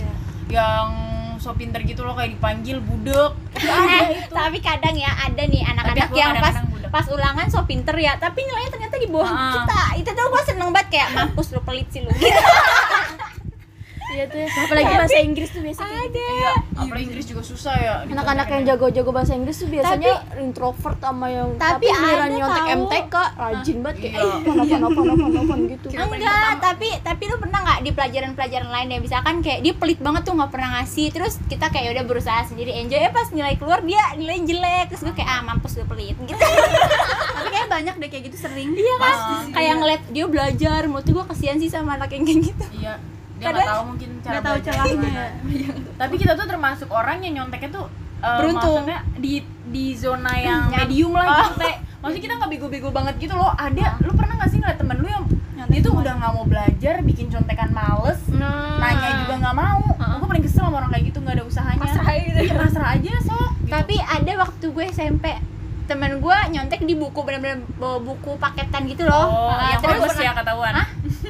yang 0.46 0.88
so 1.36 1.52
pinter 1.52 1.80
gitu 1.80 2.00
loh 2.00 2.12
kayak 2.12 2.32
dipanggil 2.32 2.78
budek 2.78 3.32
eh, 3.56 4.24
tapi 4.28 4.58
kadang 4.58 4.94
ya 4.94 5.12
ada 5.18 5.42
nih 5.42 5.62
anak-anak 5.64 6.08
yang 6.10 6.32
pas 6.34 6.52
kadang-kadang 6.52 6.66
budak. 6.70 6.90
pas 6.90 7.06
ulangan 7.08 7.46
so 7.46 7.60
pinter 7.62 7.92
ya 7.94 8.16
tapi 8.16 8.40
nilainya 8.40 8.70
ternyata 8.70 8.96
di 8.96 9.06
bawah 9.06 9.26
Ah. 9.26 9.52
kita 9.54 9.80
itu 9.96 10.10
tuh 10.10 10.26
gue 10.26 10.42
seneng 10.44 10.70
banget 10.70 10.88
kayak 10.90 11.08
mampus 11.12 11.48
lu 11.50 11.60
pelit 11.62 11.88
sih 11.88 12.00
lu 12.00 12.10
gitu. 12.10 12.24
Iya 14.16 14.24
tuh. 14.26 14.40
Apalagi 14.40 14.92
bahasa 14.96 15.18
Inggris 15.20 15.48
tuh 15.48 15.60
biasa 15.60 15.82
gitu. 15.84 16.16
iya 16.16 16.52
apalagi 16.74 17.04
Inggris 17.06 17.26
juga 17.26 17.42
susah 17.42 17.74
ya 17.76 17.94
Anak-anak 18.06 18.46
yang 18.48 18.62
jago-jago 18.66 19.10
bahasa 19.10 19.32
Inggris 19.32 19.56
tuh 19.56 19.68
biasanya 19.68 20.12
introvert 20.38 20.96
sama 20.96 21.26
yang 21.28 21.48
Tapi 21.56 21.84
giliran 21.86 22.16
ada 22.22 22.32
nyontek 22.32 22.62
tahu. 22.62 22.78
MTK 22.80 23.14
rajin 23.36 23.76
banget 23.78 23.96
kayak 23.98 24.14
Iya. 24.16 24.26
apa 24.26 24.90
apa 24.96 25.12
apa 25.14 25.38
apa 25.38 25.54
gitu. 25.68 25.86
enggak 25.92 26.50
tapi 26.58 26.88
tapi 26.98 27.22
lu 27.26 27.36
pernah 27.36 27.60
nggak 27.60 27.80
di 27.82 27.90
pelajaran-pelajaran 27.92 28.70
lain 28.70 28.88
ya 28.88 28.98
misalkan 28.98 29.34
kayak 29.38 29.60
dia 29.60 29.74
pelit 29.74 29.98
banget 29.98 30.22
tuh 30.22 30.34
nggak 30.34 30.50
pernah 30.50 30.68
ngasih 30.76 31.06
terus 31.10 31.36
kita 31.46 31.68
kayak 31.68 31.92
udah 31.92 32.04
berusaha 32.06 32.40
sendiri 32.42 32.72
enjoy 32.74 32.96
ya 32.98 33.10
pas 33.10 33.28
nilai 33.30 33.54
keluar 33.54 33.80
dia 33.82 34.00
nilai 34.14 34.40
jelek 34.40 34.86
terus 34.88 35.02
gue 35.02 35.12
kayak 35.12 35.28
ah 35.28 35.42
mampus 35.42 35.76
lu 35.76 35.84
pelit 35.86 36.16
gitu 36.16 36.40
tapi 37.36 37.48
kayak 37.50 37.68
banyak 37.68 37.94
deh 37.96 38.08
kayak 38.08 38.24
gitu 38.26 38.36
sering 38.38 38.72
iya 38.72 38.94
kan 38.96 39.16
kayak 39.50 39.74
ngeliat 39.76 40.02
dia 40.08 40.24
belajar 40.26 40.80
menurut 40.84 41.04
gue 41.04 41.24
kasihan 41.26 41.56
sih 41.56 41.68
sama 41.68 41.94
anak 41.94 42.10
yang 42.10 42.24
kayak 42.24 42.40
gitu 42.46 42.64
iya 42.76 42.96
dia 43.36 43.46
nggak 43.52 43.68
tahu 43.68 43.82
mungkin 43.92 44.10
cara 44.24 44.38
tahu 44.40 44.56
celahnya 44.64 44.92
gimana. 44.96 45.24
tapi 46.00 46.14
kita 46.16 46.32
tuh 46.36 46.46
termasuk 46.48 46.88
orang 46.88 47.20
yang 47.20 47.44
nyonteknya 47.44 47.70
tuh 47.72 47.86
eh, 48.24 48.38
Beruntung. 48.40 48.80
maksudnya 48.80 49.00
di 49.20 49.34
di 49.66 49.86
zona 49.92 50.32
yang 50.40 50.72
medium 50.72 51.12
lah 51.12 51.26
nyontek. 51.44 51.76
Maksudnya 52.00 52.24
kita 52.28 52.34
nggak 52.38 52.50
bego-bego 52.54 52.88
banget 52.94 53.14
gitu 53.18 53.34
loh. 53.34 53.50
Ada 53.56 53.98
lu 54.00 54.12
pernah 54.14 54.34
nggak 54.38 54.50
sih 54.52 54.58
ngeliat 54.62 54.78
temen 54.78 54.96
lu 55.02 55.08
yang 55.10 55.24
dia 55.66 55.80
tuh 55.82 55.98
udah 55.98 56.14
nggak 56.14 56.32
mau 56.38 56.46
belajar 56.46 56.94
bikin 57.02 57.26
contekan 57.26 57.74
males 57.74 58.22
nah. 58.30 58.78
nanya 58.78 59.26
juga 59.26 59.34
nggak 59.42 59.56
mau. 59.58 59.82
Gue 60.22 60.28
paling 60.30 60.44
kesel 60.46 60.62
sama 60.62 60.78
orang 60.78 60.90
kayak 60.94 61.04
gitu 61.10 61.18
nggak 61.18 61.34
ada 61.36 61.44
usahanya. 61.44 61.82
Pasrah 61.82 62.14
gitu. 62.22 62.38
Iya 62.38 62.54
pasrah 62.54 62.88
aja 62.94 63.12
sok 63.26 63.50
gitu. 63.66 63.72
tapi 63.74 63.94
ada 63.98 64.32
waktu 64.46 64.66
gue 64.70 64.84
SMP 64.94 65.26
temen 65.86 66.18
gue 66.18 66.36
nyontek 66.50 66.82
di 66.82 66.94
buku 66.98 67.22
bener-bener 67.22 67.62
bawa 67.78 67.98
buku 68.02 68.38
paketan 68.38 68.86
gitu 68.90 69.06
loh. 69.06 69.26
Oh 69.26 69.54
Ah, 69.54 69.74
yang 69.74 69.82
terus 69.82 70.18
ya 70.18 70.34
ketahuan. 70.34 70.74
Hah? 70.74 70.86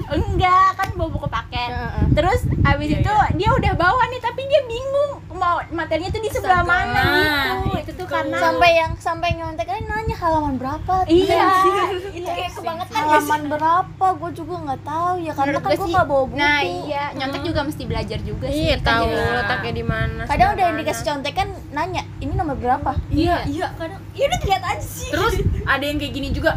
Enggak 0.08 0.68
kan 0.74 0.88
bawa 0.92 1.08
buku 1.08 1.26
paket 1.26 1.70
terus 2.12 2.40
abis 2.62 2.88
Iya, 2.88 2.98
itu 3.00 3.12
dia 3.36 3.50
udah 3.50 3.72
bawa 3.74 4.02
nih 4.06 4.20
tapi 4.20 4.42
dia 4.44 4.62
bingung 4.62 5.12
mau 5.30 5.60
materinya 5.68 6.08
tuh 6.08 6.18
di 6.18 6.30
sebelah 6.30 6.62
mana 6.62 6.94
Nah, 6.96 7.12
gitu 7.12 7.68
itu 7.68 7.76
itu 7.76 7.92
tuh 7.92 7.98
tuh. 7.98 8.06
karena 8.08 8.36
Sampai 8.38 8.70
yang 8.72 8.92
sampai 8.96 9.28
nyontek 9.32 9.66
aja 9.66 9.84
nanya 9.84 10.16
halaman 10.16 10.54
berapa. 10.56 10.94
iya 11.12 11.44
itu 11.92 12.24
kayak 12.24 12.52
kebangetan 12.52 12.94
Halaman 12.96 13.42
berapa? 13.46 14.06
Gue 14.16 14.30
juga 14.32 14.54
nggak 14.62 14.80
tahu 14.82 15.12
ya 15.20 15.32
karena 15.32 15.58
kan 15.58 15.70
gue 15.70 15.86
nggak 15.86 16.06
bawa 16.06 16.24
buku. 16.24 16.36
nah 16.36 16.58
iya 16.60 17.04
nyontek 17.12 17.42
juga 17.44 17.60
mesti 17.62 17.82
belajar 17.84 18.18
juga 18.20 18.46
sih 18.48 18.64
Iya, 18.66 18.76
tahu 18.80 19.06
letaknya 19.06 19.72
di 19.74 19.84
mana. 19.84 20.22
Kadang 20.24 20.48
udah 20.52 20.64
yang 20.64 20.76
dikasih 20.76 21.02
mana. 21.02 21.10
contekan 21.12 21.48
nanya, 21.70 22.02
ini 22.18 22.32
nomor 22.32 22.56
berapa? 22.56 22.90
iya 23.08 23.44
iya 23.44 23.66
kadang 23.74 24.00
ya 24.10 24.24
udah 24.24 24.38
dilihat 24.40 24.62
aja 24.64 24.80
sih 24.80 25.10
terus 25.10 25.34
ada 25.72 25.84
yang 25.84 25.98
kayak 25.98 26.12
gini 26.12 26.28
juga 26.30 26.56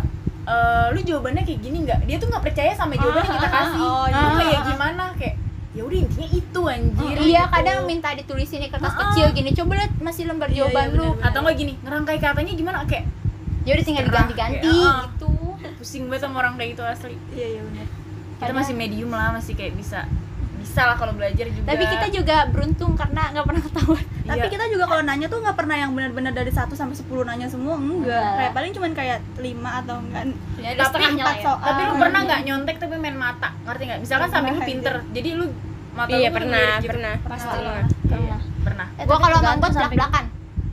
eh 0.49 0.85
lu 0.97 0.99
jawabannya 1.05 1.43
kayak 1.45 1.61
gini 1.61 1.77
nggak? 1.85 1.99
Dia 2.09 2.17
tuh 2.17 2.27
nggak 2.33 2.43
percaya 2.43 2.71
sama 2.73 2.97
jawaban 2.97 3.21
yang 3.21 3.37
kita 3.37 3.49
kasih. 3.53 3.81
oh, 3.85 4.05
lu 4.09 4.17
iya. 4.17 4.37
kayak 4.41 4.61
gimana? 4.73 5.03
Kayak 5.13 5.35
ya 5.69 5.81
udah 5.85 5.97
intinya 6.01 6.29
itu 6.33 6.61
anjir 6.65 7.15
iya 7.21 7.45
gitu. 7.45 7.53
kadang 7.53 7.79
minta 7.85 8.09
ditulisin 8.17 8.57
di 8.57 8.73
kertas 8.73 8.89
kecil 8.89 9.29
gini 9.37 9.53
coba 9.53 9.77
lihat 9.77 9.93
masih 10.01 10.25
lembar 10.25 10.49
jawaban 10.49 10.97
lu. 10.97 11.13
atau 11.21 11.39
nggak 11.45 11.55
gini 11.61 11.73
ngerangkai 11.85 12.17
katanya 12.17 12.53
gimana? 12.57 12.77
Kayak 12.89 13.05
ya 13.63 13.71
udah 13.77 13.85
tinggal 13.85 14.03
diganti-ganti 14.09 14.65
ah. 14.65 15.05
gitu. 15.05 15.29
Pusing 15.77 16.09
banget 16.09 16.25
sama 16.25 16.35
orang 16.41 16.57
kayak 16.57 16.69
gitu 16.73 16.83
asli. 16.83 17.15
Iya 17.31 17.47
iya 17.59 17.61
benar. 17.61 17.85
Kita 17.85 18.41
Padahal- 18.41 18.57
masih 18.57 18.73
medium 18.73 19.11
lah 19.13 19.29
masih 19.35 19.53
kayak 19.53 19.73
bisa 19.77 20.09
bisa 20.69 20.85
lah 20.85 20.95
kalau 20.95 21.11
belajar 21.11 21.49
juga. 21.49 21.65
Tapi 21.65 21.83
kita 21.83 22.07
juga 22.13 22.37
beruntung 22.45 22.93
karena 22.93 23.33
nggak 23.33 23.41
pernah 23.43 23.61
ketahuan. 23.61 24.05
Tapi 24.29 24.37
Iya. 24.39 24.53
kita 24.53 24.65
juga 24.69 24.85
kalau 24.85 25.01
nanya 25.01 25.25
tuh 25.25 25.41
nggak 25.41 25.57
pernah 25.57 25.75
yang 25.75 25.91
benar-benar 25.91 26.29
dari 26.31 26.53
1 26.53 26.69
sampai 26.71 26.93
10 26.93 27.09
nanya 27.25 27.49
semua 27.49 27.73
enggak. 27.73 28.05
Enggak. 28.05 28.31
kayak 28.37 28.51
paling 28.53 28.71
cuman 28.71 28.91
kayak 28.93 29.19
5 29.35 29.49
atau 29.81 29.95
enggak. 29.97 30.23
Ya, 30.55 30.69
tapi 30.77 31.03
empat 31.09 31.35
ya. 31.35 31.43
soal. 31.43 31.65
Tapi 31.65 31.81
lu 31.83 31.93
pernah 31.97 32.19
nggak 32.23 32.41
nyontek 32.45 32.75
tapi 32.77 32.95
main 32.95 33.17
mata? 33.17 33.49
Ngerti 33.65 33.83
nggak? 33.83 33.99
Misalkan 33.99 34.21
Pernah 34.23 34.35
sampai 34.37 34.51
lu 34.51 34.61
aja. 34.61 34.67
pinter 34.69 34.95
jadi 35.09 35.29
lu 35.33 35.47
mata 35.91 36.09
Iya, 36.13 36.29
lu 36.29 36.35
pernah, 36.37 36.69
gitu. 36.77 36.89
pernah. 36.93 37.13
pasti. 37.19 37.49
Pernah. 37.49 37.83
Iya, 38.15 38.37
pernah. 38.61 38.87
Eh, 38.93 39.03
gua 39.03 39.17
kalau 39.17 39.37
ngangkut 39.41 39.71
sampai- 39.73 39.89
belak 39.89 40.09
belakan 40.13 40.25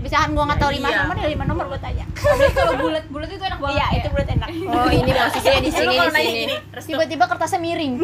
misalkan 0.06 0.30
gua 0.32 0.44
nggak 0.46 0.60
tahu 0.60 0.70
Ya, 0.70 0.76
lima 0.76 0.88
iya. 0.88 0.98
nomor 1.02 1.16
ya 1.16 1.26
lima 1.26 1.44
nomor 1.44 1.64
gua 1.66 1.80
tanya. 1.80 2.04
Kalau 2.56 2.74
bulat 2.78 3.04
bulat 3.08 3.28
itu 3.28 3.42
enak 3.42 3.58
banget 3.58 3.74
iya 3.74 3.86
itu 3.98 4.08
bulat 4.08 4.28
enak. 4.30 4.48
Oh, 4.76 4.88
ini 4.88 5.10
posisinya 5.10 5.60
di 5.60 5.70
sini 5.70 5.94
di 5.96 6.08
sini. 6.08 6.30
gini 6.32 6.54
Tiba-tiba 6.78 7.24
kertasnya 7.26 7.58
miring. 7.58 7.94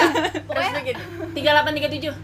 restu 0.56 0.80
gitu. 0.84 1.02
tiga 1.32 1.48
delapan 1.52 1.72
tiga 1.74 1.88
tujuh. 1.88 2.14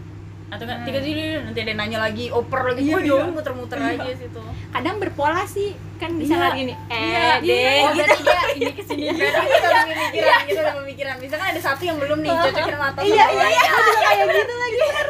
Atau 0.47 0.69
enggak 0.69 0.79
tiga 0.85 0.99
tujuh 1.01 1.15
nanti 1.41 1.59
ada 1.59 1.73
nanya 1.73 1.97
lagi 1.99 2.25
oper 2.29 2.61
lagi. 2.69 2.81
Iya, 2.83 2.97
gua 2.99 3.01
iya. 3.01 3.25
muter-muter 3.27 3.77
aja 3.79 4.13
situ. 4.13 4.41
Kadang 4.69 4.95
berpola 4.97 5.43
sih 5.43 5.69
kan 5.97 6.13
bisa 6.13 6.33
Iya. 6.33 6.43
lagi 6.43 6.61
nih 6.63 6.75
eh 6.87 7.01
Iya, 7.01 7.25
deh. 7.39 7.49
Iya. 7.49 7.81
oh 7.81 7.89
berarti 7.91 8.21
dia 8.21 8.41
ini 8.53 8.71
ke 8.71 8.83
sini. 8.83 9.03
Kadang 9.09 9.45
kita 9.47 9.65
udah 9.65 9.83
pemikiran, 9.87 10.39
kita 10.45 10.59
udah 10.61 10.75
pemikiran. 10.77 11.15
Misalkan 11.17 11.47
ada 11.49 11.61
satu 11.63 11.81
yang 11.81 11.97
belum 11.97 12.19
nih, 12.21 12.31
cocokin 12.31 12.77
mata 12.77 12.99
iya 13.01 13.25
iya 13.29 13.45
iya. 13.49 13.63
Juga 13.65 13.97
kayak 13.99 14.25
gitu 14.29 14.53
lagi 14.55 14.77
Pokoknya 14.77 15.03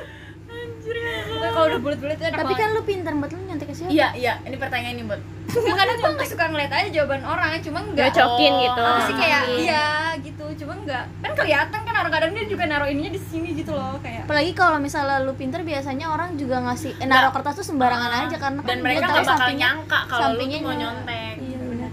kalau 1.53 1.65
udah 1.67 1.79
bulat-bulat 1.79 2.15
itu 2.15 2.25
enak 2.25 2.35
Tapi 2.35 2.45
banget. 2.49 2.59
kan 2.59 2.69
lu 2.69 2.81
pintar 2.81 3.13
buat 3.13 3.29
lu 3.29 3.39
nyontek 3.43 3.67
ke 3.67 3.73
siapa? 3.73 3.89
Iya, 3.89 4.07
iya. 4.13 4.33
Ini 4.41 4.57
pertanyaan 4.57 4.95
nih, 4.95 5.05
Bot. 5.05 5.21
Nggak, 5.45 5.75
kadang 5.75 5.95
gue 5.95 6.11
nggak 6.13 6.29
suka 6.29 6.43
ngeliat 6.49 6.71
aja 6.71 6.89
jawaban 6.89 7.21
orang 7.21 7.49
cuma 7.61 7.79
nggak 7.83 8.09
Cocokin 8.09 8.51
Oh, 8.51 8.61
gitu. 8.63 8.81
apa 8.81 8.99
sih 9.03 9.15
kayak 9.15 9.41
iya 9.53 9.85
gitu 10.17 10.45
cuma 10.57 10.73
nggak 10.81 11.03
kan 11.21 11.31
kelihatan 11.35 11.79
kan 11.79 11.93
kadang-kadang 11.93 12.31
dia 12.33 12.45
juga 12.47 12.63
naruh 12.65 12.89
ininya 12.89 13.11
di 13.11 13.21
sini 13.21 13.53
gitu 13.53 13.69
loh 13.69 14.01
kayak 14.01 14.25
Apalagi 14.25 14.49
kalau 14.51 14.81
misalnya 14.81 15.21
lu 15.21 15.35
pinter 15.35 15.61
biasanya 15.61 16.09
orang 16.09 16.33
juga 16.35 16.57
ngasih 16.59 16.97
eh, 16.97 17.05
naruh 17.05 17.29
kertas 17.29 17.53
tuh 17.53 17.67
sembarangan 17.67 18.25
aja 18.25 18.35
karena 18.35 18.59
kan 18.59 18.65
Dan 18.65 18.77
dia 18.77 18.83
mereka 18.83 18.99
tahu 18.99 19.11
nggak 19.11 19.21
bakal 19.21 19.37
sampingnya 19.37 19.61
nyangka 19.69 19.99
kalau 20.01 20.09
lu 20.09 20.25
sampingnya 20.25 20.57
tuh 20.57 20.65
mau 20.65 20.73
nyontek. 20.75 21.35
Iya 21.37 21.57
benar. 21.61 21.89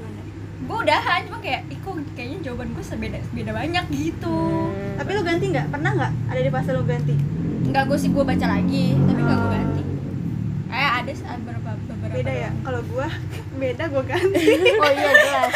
gue 0.62 0.76
udahan 0.78 1.20
cuma 1.26 1.38
kayak 1.40 1.60
kok 1.76 1.94
kayaknya 2.14 2.38
jawaban 2.40 2.68
gue 2.70 2.84
sebeda 2.86 3.18
beda 3.30 3.50
banyak 3.52 3.84
gitu 3.90 4.38
tapi 4.94 5.10
lu 5.10 5.20
ganti 5.20 5.44
nggak 5.50 5.66
pernah 5.68 5.90
nggak 5.92 6.12
ada 6.28 6.40
di 6.40 6.50
fase 6.50 6.70
lu 6.70 6.82
ganti 6.82 7.14
nggak 7.70 7.84
gue 7.84 7.96
sih 7.96 8.10
gue 8.10 8.24
baca 8.24 8.46
lagi 8.48 8.84
tapi 8.98 9.20
nggak 9.20 9.38
gue 9.38 9.50
ganti 9.52 9.82
eh 10.70 10.90
ada 10.96 11.10
sih 11.10 11.24
beberapa 11.38 11.70
beberapa 11.80 12.06
beda 12.12 12.32
ya 12.32 12.50
kalau 12.60 12.80
gua 12.84 13.08
beda 13.60 13.84
gua 13.86 14.02
ganti 14.04 14.44
Oh 14.80 14.90
iya 14.90 15.10
jelas. 15.12 15.52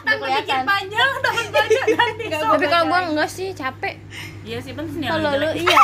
Udah 0.00 0.16
kelihatan. 0.18 0.62
panjang 0.64 1.10
dapat 1.18 1.46
baca 1.50 1.80
ganti 1.86 2.24
Tapi 2.28 2.66
kalau 2.66 2.84
gua 2.86 3.00
enggak 3.04 3.28
sih, 3.28 3.52
capek. 3.52 4.00
Iya 4.42 4.58
sih, 4.58 4.72
penting 4.72 4.96
nih 4.98 5.08
Kalau 5.08 5.30
lu 5.34 5.48
iya 5.54 5.76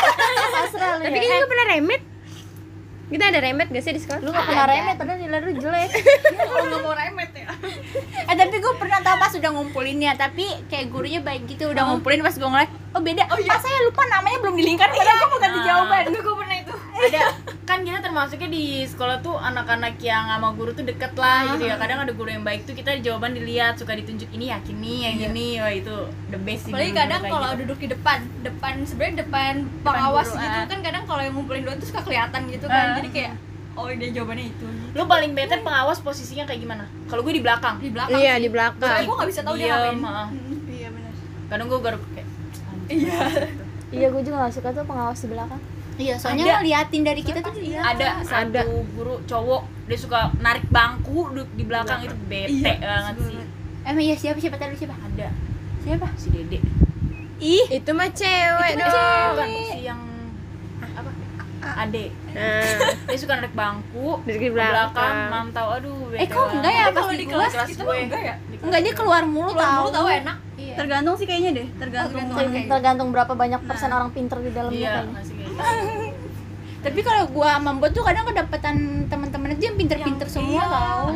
pasrah 0.51 0.91
lu 0.95 1.03
Tapi 1.03 1.13
ya. 1.15 1.21
kan 1.21 1.27
Eh, 1.27 1.33
juga 1.35 1.47
pernah 1.47 1.67
remet. 1.71 2.03
Kita 3.05 3.25
ada 3.27 3.39
remet 3.39 3.69
gak 3.69 3.83
sih 3.83 3.93
di 3.93 4.01
sekolah? 4.01 4.21
lu 4.21 4.31
gak 4.31 4.45
pernah 4.47 4.67
remet 4.67 4.97
padahal 4.97 5.19
nilai 5.19 5.41
lu 5.41 5.53
jelek. 5.55 5.91
kalau 6.41 6.65
nggak 6.65 6.81
mau 6.81 6.95
remet 6.95 7.31
ya 7.35 7.47
eh 8.25 8.35
tapi 8.35 8.57
gue 8.57 8.75
pernah 8.77 8.99
tau 9.01 9.17
pas 9.17 9.31
udah 9.31 9.51
ngumpulinnya 9.51 10.13
tapi 10.15 10.45
kayak 10.67 10.89
gurunya 10.89 11.21
baik 11.21 11.45
gitu 11.47 11.69
udah 11.71 11.85
ngumpulin 11.87 12.21
pas 12.21 12.33
gue 12.33 12.45
ngeliat 12.45 12.73
oh 12.95 13.01
beda 13.03 13.23
oh 13.27 13.39
iya 13.43 13.59
saya 13.59 13.79
lupa 13.85 14.03
namanya 14.07 14.39
belum 14.39 14.55
dilingkar 14.55 14.89
padahal 14.91 15.17
gue 15.19 15.29
mau 15.29 15.41
ganti 15.43 15.59
Nah. 15.59 15.67
jawaban 15.67 16.05
gue 16.15 16.35
pernah 16.39 16.57
itu 16.63 16.75
ada 16.95 17.23
kan 17.65 17.79
kita 17.83 17.99
termasuknya 17.99 18.49
di 18.53 18.65
sekolah 18.87 19.17
tuh 19.19 19.35
anak-anak 19.35 19.99
yang 19.99 20.31
sama 20.31 20.55
guru 20.55 20.71
tuh 20.71 20.85
deket 20.87 21.13
lah 21.19 21.57
gitu 21.57 21.65
ya 21.67 21.75
kadang 21.75 22.07
ada 22.07 22.13
guru 22.15 22.31
yang 22.31 22.45
baik 22.47 22.69
tuh 22.69 22.77
kita 22.77 23.01
jawaban 23.03 23.35
dilihat 23.35 23.75
suka 23.75 23.97
ditunjuk 23.99 24.31
ini 24.31 24.53
yakin 24.55 24.77
nih 24.79 24.99
yang 25.03 25.17
ini 25.33 25.47
wah 25.59 25.73
itu 25.73 25.95
the 26.31 26.39
best 26.39 26.69
sih 26.69 26.73
Apalagi 26.73 26.93
kadang 26.95 27.21
kalau 27.25 27.49
gitu. 27.51 27.61
duduk 27.67 27.79
di 27.83 27.89
depan, 27.91 28.19
depan 28.47 28.73
sebenarnya 28.87 29.27
depan 29.27 29.53
pengawas 29.83 30.31
guru, 30.31 30.45
gitu 30.45 30.59
ah. 30.61 30.67
kan 30.71 30.79
kadang 30.85 31.03
kalau 31.09 31.23
yang 31.25 31.35
ngumpulin 31.35 31.63
dua 31.67 31.75
tuh 31.75 31.89
suka 31.91 32.01
kelihatan 32.05 32.41
gitu 32.47 32.67
kan. 32.71 32.87
Ah. 32.95 32.97
Jadi 33.03 33.09
kayak 33.11 33.33
oh 33.75 33.91
dia 33.91 34.11
jawabannya 34.15 34.47
itu. 34.55 34.67
lu 34.95 35.03
paling 35.11 35.33
better 35.35 35.59
pengawas 35.67 35.99
posisinya 35.99 36.47
kayak 36.47 36.63
gimana 36.63 36.85
kalau 37.11 37.27
gue 37.27 37.35
di 37.35 37.43
belakang 37.43 37.83
Di 37.83 37.91
belakang. 37.91 38.23
Iya, 38.23 38.39
sih. 38.39 38.43
di 38.47 38.49
belakang. 38.55 38.87
Soalnya 38.87 39.09
gue 39.11 39.17
gak 39.19 39.31
bisa 39.35 39.41
tahu 39.43 39.55
dia 39.59 39.67
ngapain. 39.75 39.99
ah. 40.07 40.29
iya 40.71 40.89
benar 40.95 41.13
kadang 41.51 41.67
gue 41.67 41.81
garuk 41.83 42.03
kayak 42.15 42.24
Iya. 42.87 43.19
Iya 43.95 44.11
gue 44.11 44.23
juga 44.23 44.43
gak 44.43 44.55
suka 44.55 44.69
tuh 44.71 44.83
pengawas 44.83 45.23
di 45.23 45.29
belakang. 45.29 45.61
Iya, 45.95 46.19
soalnya 46.19 46.45
Ada. 46.45 46.55
ngeliatin 46.59 47.03
dari 47.05 47.23
kita 47.23 47.39
tuh 47.39 47.55
iya. 47.57 47.79
ada 47.79 48.19
satu 48.21 48.67
guru 48.91 49.23
cowok 49.23 49.63
dia 49.87 49.95
suka 49.95 50.35
narik 50.37 50.67
bangku 50.67 51.31
duduk 51.31 51.47
di 51.55 51.63
belakang 51.63 52.03
itu 52.03 52.17
bete 52.27 52.75
banget 52.75 53.15
sih 53.23 53.39
Emang 53.85 54.03
iya 54.03 54.17
siapa 54.17 54.35
siapa 54.37 54.59
tadi 54.59 54.75
siapa? 54.75 54.99
ada 54.99 55.31
Siapa? 55.79 56.11
si 56.17 56.29
dede 56.29 56.59
Ih, 57.37 57.67
Itu 57.71 57.91
mah 57.93 58.11
cewek 58.11 58.71
Itu 58.73 58.83
dong. 58.83 59.31
bukan 59.31 59.49
si 59.71 59.79
yang 59.85 60.01
apa 60.83 61.11
ade 61.79 62.05
Nah, 62.35 62.67
dia 63.07 63.15
suka 63.15 63.33
narik 63.37 63.55
bangku 63.55 64.19
Dari 64.25 64.39
ke 64.41 64.51
belakang. 64.51 65.15
mantau 65.31 65.71
aduh 65.71 66.11
Eh, 66.13 66.27
kok 66.27 66.51
enggak 66.51 66.73
ya 66.73 66.85
pas 66.89 66.99
kalau 66.99 67.13
di 67.13 67.19
di 67.21 67.27
kelas? 67.29 67.53
kelas 67.53 67.69
kelas 67.71 67.79
gue 67.79 67.97
enggak 68.03 68.23
ya 68.25 68.35
Enggak 68.59 68.81
dia 68.83 68.93
keluar 68.93 69.23
mulu 69.23 69.53
keluar 69.53 69.63
tahu. 69.69 69.79
mulu 69.81 69.95
tahu 69.95 70.09
enak 70.11 70.37
Iya. 70.37 70.44
Tergantung 70.75 71.15
sih 71.17 71.27
kayaknya 71.27 71.51
deh 71.63 71.67
tergantung 71.79 72.27
Ter- 72.35 72.69
tergantung 72.69 73.09
berapa 73.15 73.33
banyak 73.33 73.61
persen 73.67 73.91
orang 73.91 74.11
pinter 74.11 74.39
di 74.43 74.51
dalamnya 74.51 74.79
iya 74.79 74.93
kayaknya. 75.01 75.15
masih 75.15 75.35
kayak 75.35 75.51
gitu. 75.51 76.29
Tapi 76.85 77.01
kalau 77.01 77.25
gua 77.33 77.57
sama 77.57 77.81
Mbok 77.81 77.91
tuh 77.97 78.05
kadang 78.05 78.29
kedapatan 78.29 78.77
teman-teman 79.09 79.57
itu 79.57 79.73
yang 79.73 79.77
pinter-pinter 79.81 80.29
semua 80.29 80.61
iya. 80.61 80.69
tau. 80.69 81.09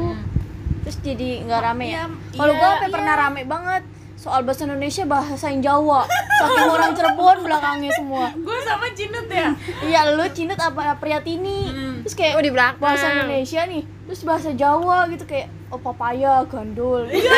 terus 0.80 0.96
jadi 1.04 1.44
nggak 1.44 1.60
rame 1.60 1.84
ya? 1.92 1.92
Iya, 1.92 2.04
kalau 2.40 2.52
iya, 2.56 2.60
gua 2.64 2.70
iya. 2.72 2.88
pernah 2.88 3.14
rame 3.20 3.42
banget 3.44 3.82
soal 4.18 4.42
bahasa 4.42 4.66
Indonesia 4.66 5.06
bahasa 5.06 5.46
yang 5.46 5.62
Jawa. 5.62 6.02
Saking 6.42 6.68
orang 6.74 6.90
Cirebon 6.98 7.38
belakangnya 7.46 7.90
semua. 7.94 8.34
Gue 8.34 8.58
sama 8.66 8.90
Cinut 8.90 9.30
ya? 9.30 9.54
Iya 9.86 10.00
lu 10.18 10.26
Cinut 10.34 10.58
apa 10.58 10.98
Priyatini? 10.98 11.70
Hmm. 11.70 11.94
terus 12.02 12.18
kayak 12.18 12.34
oh 12.34 12.42
di 12.42 12.50
belakang. 12.50 12.82
bahasa 12.82 13.14
Indonesia 13.14 13.62
nih. 13.62 13.86
Terus 13.86 14.20
bahasa 14.26 14.50
Jawa 14.58 15.06
gitu 15.14 15.22
kayak 15.22 15.46
oh 15.70 15.78
papaya 15.78 16.42
gandul. 16.50 17.06
Gini 17.06 17.22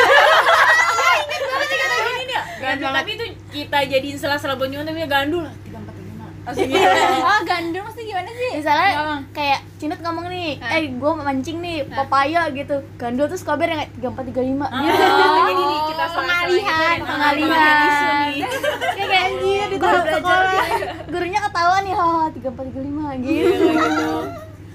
gandul. 2.61 2.91
Tapi 2.93 3.09
itu 3.11 3.25
kita 3.51 3.77
jadiin 3.83 4.15
salah-salah 4.15 4.55
nyuman 4.55 4.85
tapi 4.85 5.01
gandul. 5.03 5.45
Tiga 5.61 5.77
empat 5.77 5.95
lima 5.97 6.25
gitu 6.31 6.77
Ah, 7.23 7.39
gandul 7.41 7.81
maksudnya 7.81 8.05
gimana 8.07 8.29
sih? 8.31 8.49
misalnya 8.55 8.89
Ngomong. 8.95 9.21
kayak 9.31 9.59
Cinut 9.77 9.97
ngomong 9.97 10.29
nih 10.29 10.61
eh 10.61 10.93
gua 10.95 11.11
mancing 11.17 11.57
nih 11.57 11.81
papaya 11.87 12.45
gitu. 12.51 12.77
Gandul 12.95 13.25
terus 13.25 13.41
kabar 13.41 13.65
yang 13.65 13.81
kayak 13.81 13.91
tiga 13.91 14.07
empat 14.09 14.25
tiga 14.29 14.41
lima. 14.41 14.65
Oh, 14.67 14.77
jadi 14.77 15.51
nih 15.57 15.79
kita 15.83 16.05
pengalihan, 16.07 16.97
pengalihan. 17.01 18.29
kayak 18.29 18.49
kayak 19.01 19.23
anjir 19.27 19.65
di 19.65 19.77
guru 19.77 19.99
sekolah. 20.07 20.65
Gurunya 21.09 21.39
ketawa 21.41 21.75
nih 21.81 21.93
haha 21.93 22.25
tiga 22.29 22.47
empat 22.49 22.65
tiga 22.69 22.81
lima 22.81 23.05
gitu. 23.17 23.65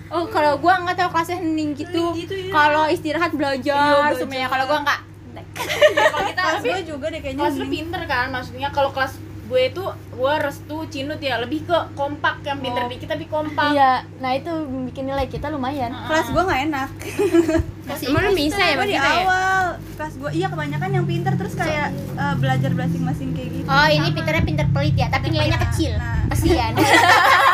Oh, 0.07 0.23
kalau 0.27 0.55
gua 0.57 0.75
nggak 0.83 0.97
tahu 0.97 1.11
kelasnya 1.13 1.39
hening 1.39 1.71
gitu. 1.75 2.15
Kalau 2.49 2.87
istirahat 2.87 3.31
belajar 3.31 4.11
semuanya. 4.13 4.47
Kalau 4.47 4.67
gua 4.67 4.79
nggak. 4.83 5.01
Kalau 6.13 6.27
kita 6.27 6.43
kelas 6.43 6.63
gue 6.63 6.81
juga 6.85 7.07
deh 7.09 7.21
kayaknya 7.21 7.43
kelas 7.43 7.57
lu 7.57 7.67
pinter 7.67 8.03
kan 8.05 8.27
maksudnya 8.31 8.69
kalau 8.71 8.91
kelas 8.91 9.15
gue 9.47 9.61
itu 9.63 9.83
gue 9.87 10.35
restu 10.43 10.77
cinut 10.91 11.23
ya 11.23 11.39
lebih 11.39 11.63
ke 11.63 11.79
kompak 11.95 12.43
yang 12.43 12.59
pinter 12.59 12.91
dikit 12.91 13.15
tapi 13.15 13.31
kompak 13.31 13.71
iya 13.71 14.03
nah 14.19 14.35
itu 14.35 14.51
bikin 14.91 15.07
nilai 15.07 15.31
kita 15.31 15.47
lumayan 15.49 15.95
kelas 16.11 16.35
gue 16.35 16.43
nggak 16.43 16.63
enak 16.67 16.91
Emang 17.87 18.19
lu 18.27 18.35
bisa 18.35 18.59
ya 18.59 18.83
di 18.83 18.99
kita 18.99 19.07
ya? 19.07 19.23
awal 19.23 19.65
kelas 19.95 20.15
gue 20.19 20.31
iya 20.35 20.51
kebanyakan 20.51 20.91
yang 20.91 21.07
pinter 21.07 21.33
terus 21.39 21.55
kayak 21.55 21.95
eh, 21.95 22.35
belajar 22.43 22.75
masing-masing 22.75 23.31
kayak 23.31 23.51
gitu 23.55 23.69
Oh, 23.71 23.87
ini 23.87 24.09
pinternya 24.11 24.43
pinter 24.43 24.67
pelit 24.71 24.95
ya, 24.95 25.07
tapi 25.11 25.27
nilainya 25.31 25.59
kecil. 25.59 25.95
Nah. 25.99 26.27
Kasihan. 26.31 26.71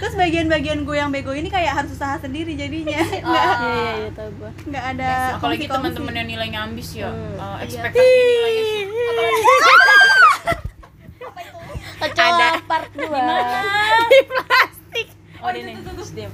terus 0.00 0.16
bagian-bagian 0.16 0.80
gue 0.82 0.96
yang 0.96 1.12
bego 1.12 1.36
ini 1.36 1.52
kayak 1.52 1.76
harus 1.76 1.92
usaha 1.92 2.16
sendiri 2.16 2.56
jadinya. 2.56 2.96
Nggak 3.28 3.44
iya 3.60 3.68
iya 3.68 3.92
iya 4.00 4.10
tau 4.16 4.30
gua. 4.40 4.50
nggak 4.64 4.84
ada 4.96 5.10
apalagi 5.36 5.68
kongsi-kongsi. 5.68 5.76
teman-teman 5.76 6.14
yang 6.16 6.28
nilainya 6.32 6.60
ambis 6.64 6.88
ya. 6.96 7.12
Hmm. 7.12 7.36
eh, 7.36 7.56
ekspektasi 7.68 8.00
nilainya 8.00 8.64
kecoa 12.00 12.48
part 12.64 12.90
dua. 12.96 13.20
Oh 15.40 15.48
ini 15.56 15.72
terus 15.72 16.12
dia 16.12 16.28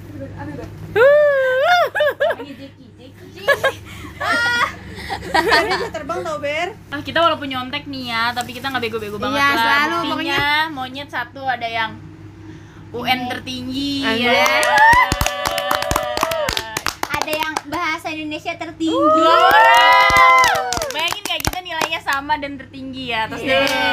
tapi 5.37 5.69
bisa 5.71 5.89
terbang 5.95 6.21
tau 6.27 6.39
ber. 6.43 6.69
Ah 6.91 7.01
kita 7.05 7.19
walaupun 7.23 7.47
nyontek 7.47 7.87
nih 7.87 8.11
ya 8.11 8.35
tapi 8.35 8.51
kita 8.51 8.67
nggak 8.67 8.83
bego-bego 8.89 9.17
banget 9.21 9.39
Iya, 9.39 9.47
lah. 9.47 9.63
selalu 9.63 9.97
Buktinya, 10.11 10.47
monyet 10.75 11.09
satu 11.11 11.43
ada 11.47 11.69
yang 11.69 11.95
UN 12.97 13.29
tertinggi 13.29 14.01
ya 14.17 14.33
Ada 17.13 17.33
yang 17.33 17.53
bahasa 17.67 18.09
Indonesia 18.09 18.53
tertinggi. 18.55 18.97
Orang. 19.21 20.65
bayangin 20.89 21.23
nggak 21.23 21.41
kita 21.43 21.59
nilainya 21.61 22.01
sama 22.01 22.35
dan 22.37 22.57
tertinggi 22.57 23.11
ya 23.11 23.27
terus 23.27 23.43
Iya. 23.43 23.61
dia 23.61 23.85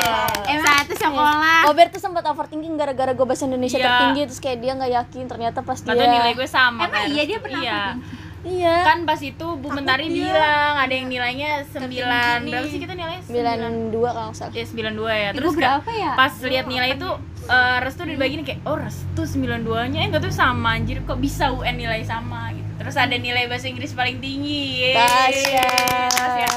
Emang 0.50 0.76
Satu 0.80 0.94
sekolah. 0.96 1.60
Ober 1.68 1.88
tuh 1.90 2.00
sempat 2.00 2.24
overthinking 2.24 2.74
gara-gara 2.74 3.12
gue 3.12 3.26
bahasa 3.26 3.44
Indonesia 3.44 3.76
Iya. 3.76 3.86
tertinggi 3.86 4.22
terus 4.26 4.40
kayak 4.40 4.58
dia 4.58 4.72
nggak 4.74 4.92
yakin 4.94 5.24
ternyata 5.28 5.60
pas 5.60 5.76
dia 5.78 5.90
Padahal 5.90 6.12
nilai 6.14 6.32
gue 6.34 6.48
sama 6.48 6.80
Emang 6.82 6.94
kan. 6.94 7.08
iya, 7.10 7.24
dia 7.26 7.40
pernah 7.40 7.62
iya. 7.62 7.82
Iya 8.44 8.84
kan 8.84 9.08
pas 9.08 9.20
itu 9.24 9.48
Bu 9.56 9.72
Mentari 9.72 10.12
bilang 10.12 10.76
ada 10.76 10.92
yang 10.92 11.08
nilainya 11.08 11.64
9 11.64 11.88
berapa 12.44 12.68
sih 12.68 12.80
kita 12.84 12.92
nilainya? 12.92 13.24
sembilan 13.24 13.60
dua 13.90 14.10
kalau 14.12 14.28
nggak 14.32 14.38
salah 14.38 14.52
Ya 14.52 14.66
92 14.68 15.00
ya. 15.24 15.30
Ibu 15.32 15.38
Terus 15.40 15.54
berapa 15.56 15.80
kayak 15.88 16.00
ya? 16.00 16.12
pas 16.20 16.34
lihat 16.44 16.66
nilai 16.68 16.90
itu 17.00 17.10
eh, 17.48 17.78
Restu 17.80 18.02
dibagiin 18.04 18.44
kayak 18.44 18.60
oh 18.68 18.76
Restu 18.76 19.22
92 19.24 19.92
nya 19.96 20.00
eh 20.04 20.08
enggak 20.12 20.28
tuh 20.28 20.34
sama 20.36 20.76
anjir 20.76 21.00
kok 21.08 21.20
bisa 21.24 21.56
UN 21.56 21.76
nilai 21.80 22.04
sama 22.04 22.52
gitu. 22.52 22.68
Terus 22.84 22.96
ada 23.00 23.16
nilai 23.16 23.48
bahasa 23.48 23.72
Inggris 23.72 23.96
paling 23.96 24.20
tinggi. 24.20 24.92
Tasya 24.92 25.72
Tasya. 26.12 26.52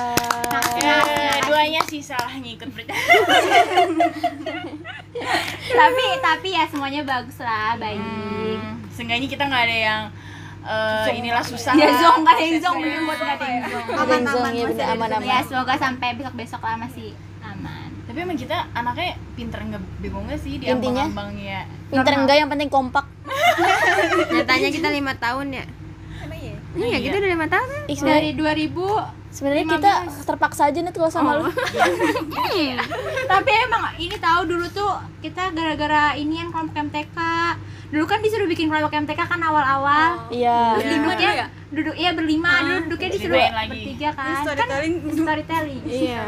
Eh, 0.87 1.39
duanya 1.47 1.83
sih 1.87 2.03
salah 2.03 2.35
ngikut 2.35 2.69
tapi 5.81 6.05
tapi 6.21 6.49
ya 6.53 6.65
semuanya 6.69 7.03
bagus 7.03 7.39
lah, 7.41 7.75
baik. 7.81 7.99
Hmm, 7.99 8.79
seenggaknya 8.93 9.29
kita 9.29 9.45
nggak 9.49 9.65
ada 9.65 9.77
yang 9.77 10.03
eh, 10.67 11.15
inilah 11.15 11.43
susah. 11.43 11.73
Ya 11.73 11.87
lah. 11.87 11.99
zong, 11.99 12.17
nggak 12.21 12.35
ada 12.35 12.43
yang 12.43 12.59
zong, 12.59 12.77
mending 12.77 13.05
buat 13.05 13.19
nggak 13.19 13.37
ada 13.37 13.47
yang 13.47 13.63
zong. 13.65 13.85
aman 13.97 14.21
aman 14.23 14.53
ya 14.53 14.65
bener 14.67 14.87
aman 14.89 15.09
di 15.09 15.15
aman 15.15 15.23
Ya 15.25 15.39
semoga 15.43 15.75
sampai 15.77 16.09
besok-besok 16.15 16.61
lah 16.61 16.77
masih 16.77 17.09
aman. 17.41 17.89
Tapi 18.05 18.19
emang 18.21 18.37
kita 18.37 18.57
anaknya 18.73 19.09
pinter 19.33 19.61
nggak 19.63 19.83
bego 19.99 20.19
nggak 20.21 20.39
sih 20.39 20.53
di 20.57 20.65
Intinya? 20.67 21.07
ambang-ambangnya. 21.07 21.61
pinter 21.87 22.13
enggak 22.13 22.37
yang 22.37 22.49
penting 22.49 22.67
kompak 22.69 23.07
Nyatanya 24.35 24.69
kita 24.71 24.89
lima 24.91 25.13
tahun 25.17 25.47
ya. 25.53 25.65
emang 26.19 26.39
iya 26.39 26.55
Iya, 26.77 26.99
kita 27.01 27.15
udah 27.17 27.31
lima 27.31 27.47
tahun. 27.49 27.69
Ih, 27.89 27.97
sebenarnya 27.97 28.37
Dari 28.37 28.69
2000 28.69 29.27
sebenarnya 29.29 29.65
kita 29.69 29.93
terpaksa 30.25 30.73
aja 30.73 30.81
nih 30.81 30.93
kalau 30.97 31.13
sama 31.13 31.37
lu 31.37 31.53
tapi 33.33 33.51
emang 33.69 33.93
ini 34.01 34.17
tahu 34.17 34.49
dulu 34.49 34.65
tuh 34.73 34.97
kita 35.21 35.53
gara-gara 35.53 36.17
ini 36.17 36.41
yang 36.41 36.49
kelompok 36.49 36.89
MTK 36.89 37.17
dulu 37.87 38.05
kan 38.05 38.19
disuruh 38.19 38.45
bikin 38.45 38.67
kelompok 38.67 38.93
MTK 38.93 39.21
kan 39.21 39.39
awal-awal 39.39 40.27
iya 40.29 40.75
terus 40.75 40.87
duduknya 40.97 41.31
duduk 41.67 41.95
iya 41.95 42.11
berlima 42.13 42.53
dulu 42.57 42.77
duduknya 42.87 43.09
disuruh 43.11 43.37
lagi. 43.39 43.71
bertiga 43.71 44.09
Ini 44.09 44.13
kan 44.13 44.27
kan 44.27 44.43
storytelling 44.43 44.95
storytelling 45.13 45.81
Iya. 45.83 46.25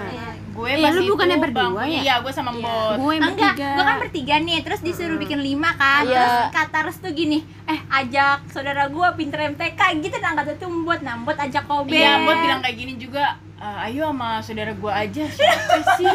Gue 0.51 0.68
Eh, 0.68 0.83
pas 0.83 0.90
lu 0.90 1.01
itu 1.01 1.14
bukannya 1.14 1.38
berdua 1.38 1.83
ya? 1.87 2.01
Iya, 2.03 2.14
gue 2.18 2.33
sama 2.35 2.51
Mbot. 2.51 2.99
Gue 2.99 3.12
yang 3.14 3.31
enggak 3.31 3.55
bertiga. 3.55 3.68
gua 3.71 3.85
kan 3.85 3.97
bertiga 4.01 4.35
nih 4.40 4.59
terus 4.61 4.81
disuruh 4.81 5.14
bikin 5.16 5.38
lima 5.38 5.71
kan 5.73 6.03
Iya. 6.03 6.18
terus 6.18 6.37
kata 6.53 6.79
Restu 6.83 7.09
gini 7.12 7.38
eh 7.64 7.79
ajak 7.88 8.51
saudara 8.51 8.87
gua 8.88 9.14
pinter 9.14 9.38
MTK 9.49 9.79
gitu 9.99 10.16
nah 10.18 10.35
kata 10.35 10.59
tuh 10.59 10.66
buat 10.83 10.99
nambut 11.01 11.35
ajak 11.37 11.62
kobe 11.64 11.94
Iya, 11.94 12.18
Mbot 12.18 12.37
bilang 12.37 12.61
kayak 12.61 12.77
gini 12.77 12.92
juga. 12.97 13.38
"Eh, 13.57 13.87
ayo 13.87 14.11
sama 14.11 14.38
saudara 14.40 14.71
gue 14.73 14.92
aja. 14.92 15.25
Siapa 15.29 15.75
sih? 15.94 16.07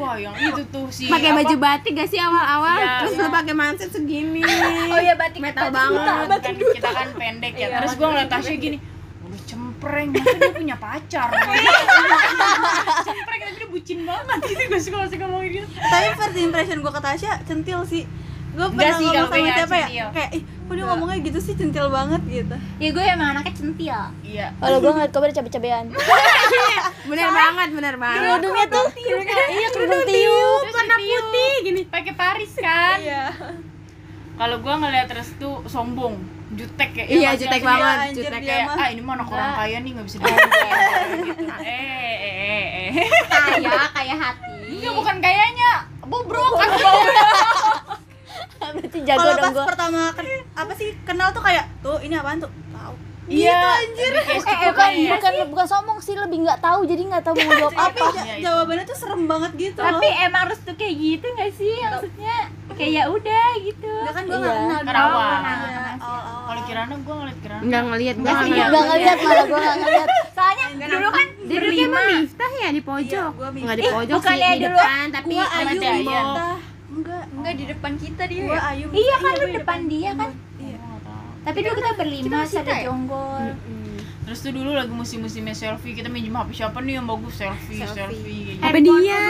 Gua 0.00 0.08
Wah, 0.08 0.16
yang 0.16 0.32
itu 0.32 0.62
tuh 0.72 0.88
si 0.88 1.12
Pakai 1.12 1.36
baju 1.36 1.54
batik 1.60 1.92
gak 1.92 2.08
sih 2.08 2.16
awal-awal? 2.16 2.78
Iya. 2.80 2.92
Terus 3.04 3.12
lu 3.20 3.28
pakai 3.28 3.52
manset 3.52 3.90
segini. 3.92 4.40
oh 4.96 4.96
iya 4.96 5.12
batik 5.12 5.44
Metal 5.44 5.68
batik 5.68 5.76
banget. 5.76 6.40
kan 6.40 6.54
kita 6.56 6.88
kan 6.88 7.08
pendek 7.12 7.52
ya. 7.52 7.66
Terus 7.84 7.92
gue 8.00 8.06
ngeliat 8.08 8.30
Tasya 8.32 8.54
gini, 8.56 8.76
udah 9.20 9.40
cempreng, 9.44 10.08
masa 10.16 10.36
dia 10.40 10.52
punya 10.56 10.76
pacar? 10.80 11.28
cempreng 13.06 13.40
tapi 13.40 13.52
dia 13.56 13.68
bucin 13.68 13.98
banget 14.06 14.38
gitu 14.50 14.62
gue 14.68 14.80
suka 14.80 14.96
suka 15.08 15.24
ngomongin 15.26 15.50
gitu. 15.60 15.66
tapi 15.74 16.06
first 16.16 16.36
impression 16.38 16.78
gue 16.80 16.92
ke 16.92 17.02
Tasya 17.02 17.32
centil 17.44 17.80
sih 17.84 18.04
gue 18.50 18.66
pernah 18.74 18.98
sih, 18.98 19.06
ngomong 19.06 19.26
sama 19.30 19.34
kayak 19.38 19.54
siapa 19.54 19.76
ya 19.78 20.06
kayak 20.10 20.30
ih 20.34 20.42
kok 20.42 20.74
dia 20.74 20.86
ngomongnya 20.86 21.18
gitu 21.22 21.38
sih 21.38 21.54
centil 21.54 21.86
banget 21.90 22.22
gitu 22.26 22.54
ya 22.78 22.88
gue 22.90 23.04
emang 23.06 23.28
anaknya 23.34 23.54
centil 23.54 24.00
Iya. 24.22 24.46
kalau 24.58 24.76
gue 24.82 24.90
ngeliat 24.90 25.12
kober 25.14 25.30
cabe-cabean 25.30 25.84
Bener 27.02 27.28
banget, 27.30 27.68
bener 27.70 27.94
banget. 27.96 28.20
kerudungnya 28.22 28.66
tuh 28.66 28.86
iya 29.48 29.68
kerudung 29.68 30.02
tiup 30.04 30.62
warna 30.68 30.96
putih 30.96 31.52
gini 31.62 31.80
pakai 31.86 32.12
Paris 32.12 32.52
kan? 32.54 32.96
Iya. 32.98 33.24
Kalau 34.34 34.56
gua 34.58 34.74
ngeliat 34.78 35.08
Restu 35.08 35.64
sombong 35.64 36.16
jutek 36.50 36.90
ya 36.94 37.04
Iya, 37.06 37.30
jutek 37.36 37.60
banget, 37.60 37.96
anjir, 38.06 38.24
jutek. 38.26 38.40
kayak 38.42 38.66
ah 38.70 38.88
ini 38.88 39.00
mah 39.00 39.14
anak 39.14 39.28
orang 39.28 39.52
kaya 39.54 39.76
nih 39.78 39.90
nggak 39.92 40.02
bisa 40.04 40.16
gitu 40.16 40.34
eh 41.60 42.16
eh 42.18 42.66
eh 42.90 43.08
kaya 43.24 43.70
kaya 43.90 44.14
hati. 44.16 44.50
Enggak 44.72 44.92
bukan 44.92 45.16
kayaknya 45.18 45.70
bobrok 46.02 46.52
kan 48.60 48.70
berarti 48.72 48.98
jago 49.00 49.20
kalau 49.20 49.32
dong 49.32 49.42
pas 49.42 49.52
gue 49.52 49.66
pertama 49.66 50.02
ken- 50.12 50.44
apa 50.54 50.72
sih 50.74 50.92
kenal 51.02 51.28
tuh 51.30 51.40
kayak 51.40 51.64
tuh 51.80 51.96
ini 52.00 52.14
apaan 52.14 52.38
tuh 52.38 52.50
iya 53.30 53.58
anjir 53.78 54.12
kayak 54.12 54.42
eh 54.42 54.58
bukan 54.66 54.90
bukan 55.08 55.32
bukan 55.48 55.66
sombong 55.66 55.98
sih 55.98 56.12
lebih 56.12 56.42
nggak 56.42 56.58
tahu 56.58 56.82
jadi 56.82 57.02
nggak 57.06 57.22
tahu 57.22 57.34
mau 57.36 57.52
jawab 57.56 57.74
apa 57.80 58.04
Ja- 58.12 58.38
jawabannya 58.42 58.84
tuh 58.84 58.96
serem 58.96 59.22
banget 59.24 59.50
gitu 59.56 59.78
tapi 59.78 60.02
loh 60.04 60.20
emang 60.20 60.40
harus 60.44 60.58
tuh 60.60 60.74
kayak 60.74 60.94
gitu 60.94 61.26
gak 61.32 61.50
sih 61.52 61.74
maksudnya 61.80 62.36
kayak 62.70 62.90
ya 62.92 63.04
udah 63.06 63.48
gitu 63.60 63.92
Enggak 63.92 64.12
kan 64.12 64.24
gue 64.24 64.38
nggak 64.40 64.56
Iya. 64.56 64.78
kenal 64.82 65.04
awal. 65.06 65.20
Iya, 65.20 65.38
Iya. 65.40 65.82
awal-awal. 65.96 66.42
kalau 66.42 66.62
Kirana 66.64 66.94
gua 66.98 67.14
ngeliat 67.16 67.38
Kirana 67.40 67.60
Enggak 67.60 67.82
ngeliat, 67.84 68.14
gue 68.14 68.20
Enggak 68.20 68.32
nggak 68.32 68.40
sih, 68.40 68.50
ngeliat. 68.50 68.70
nggak 68.70 68.84
ngeliat 68.88 69.18
malah 69.20 69.44
gue 69.44 69.58
nggak 69.60 69.76
ngeliat 69.76 70.08
soalnya 70.30 70.66
dulu 70.88 71.08
kan 71.10 71.26
Duduknya 71.40 71.60
berlima 71.60 71.98
emang 72.00 72.20
Miftah 72.20 72.52
ya 72.56 72.68
di 72.70 72.82
pojok. 72.82 73.30
Iya, 73.30 73.36
gua 73.36 73.48
Enggak 73.52 73.76
di 73.76 73.84
pojok 73.84 74.06
sih, 74.08 74.14
bukannya 74.16 74.48
di 74.48 74.56
dulu 74.56 74.68
depan, 74.72 75.04
tapi 75.10 75.28
gua 75.30 75.44
Sama. 75.44 75.70
Miftah 75.70 76.56
enggak 76.90 77.24
enggak 77.30 77.54
di 77.54 77.64
depan 77.66 77.92
kita 77.96 78.22
dia. 78.24 78.42
Gua 78.42 78.60
Ayu. 78.66 78.86
Iya 78.90 79.14
kan 79.16 79.32
lu 79.32 79.46
depan 79.52 79.78
dia 79.86 80.10
kan. 80.12 80.30
Tapi 81.40 81.58
dulu 81.58 81.74
kita 81.74 81.92
berlima, 81.94 82.38
kita 82.42 82.60
ada 82.60 82.74
ya? 82.74 82.82
jonggol. 82.86 83.40
Terus 84.22 84.38
tuh 84.40 84.52
dulu 84.52 84.70
lagi 84.70 84.92
musim-musimnya 84.92 85.52
selfie, 85.52 85.92
kita 85.92 86.06
minjem 86.06 86.30
HP 86.32 86.50
siapa 86.54 86.78
nih 86.78 86.96
yang 86.96 87.06
bagus 87.06 87.34
selfie, 87.34 87.82
selfie, 87.82 88.56
kayak 88.56 88.70
Apa 88.70 88.78
gitu. 88.78 88.92
dia? 89.00 89.24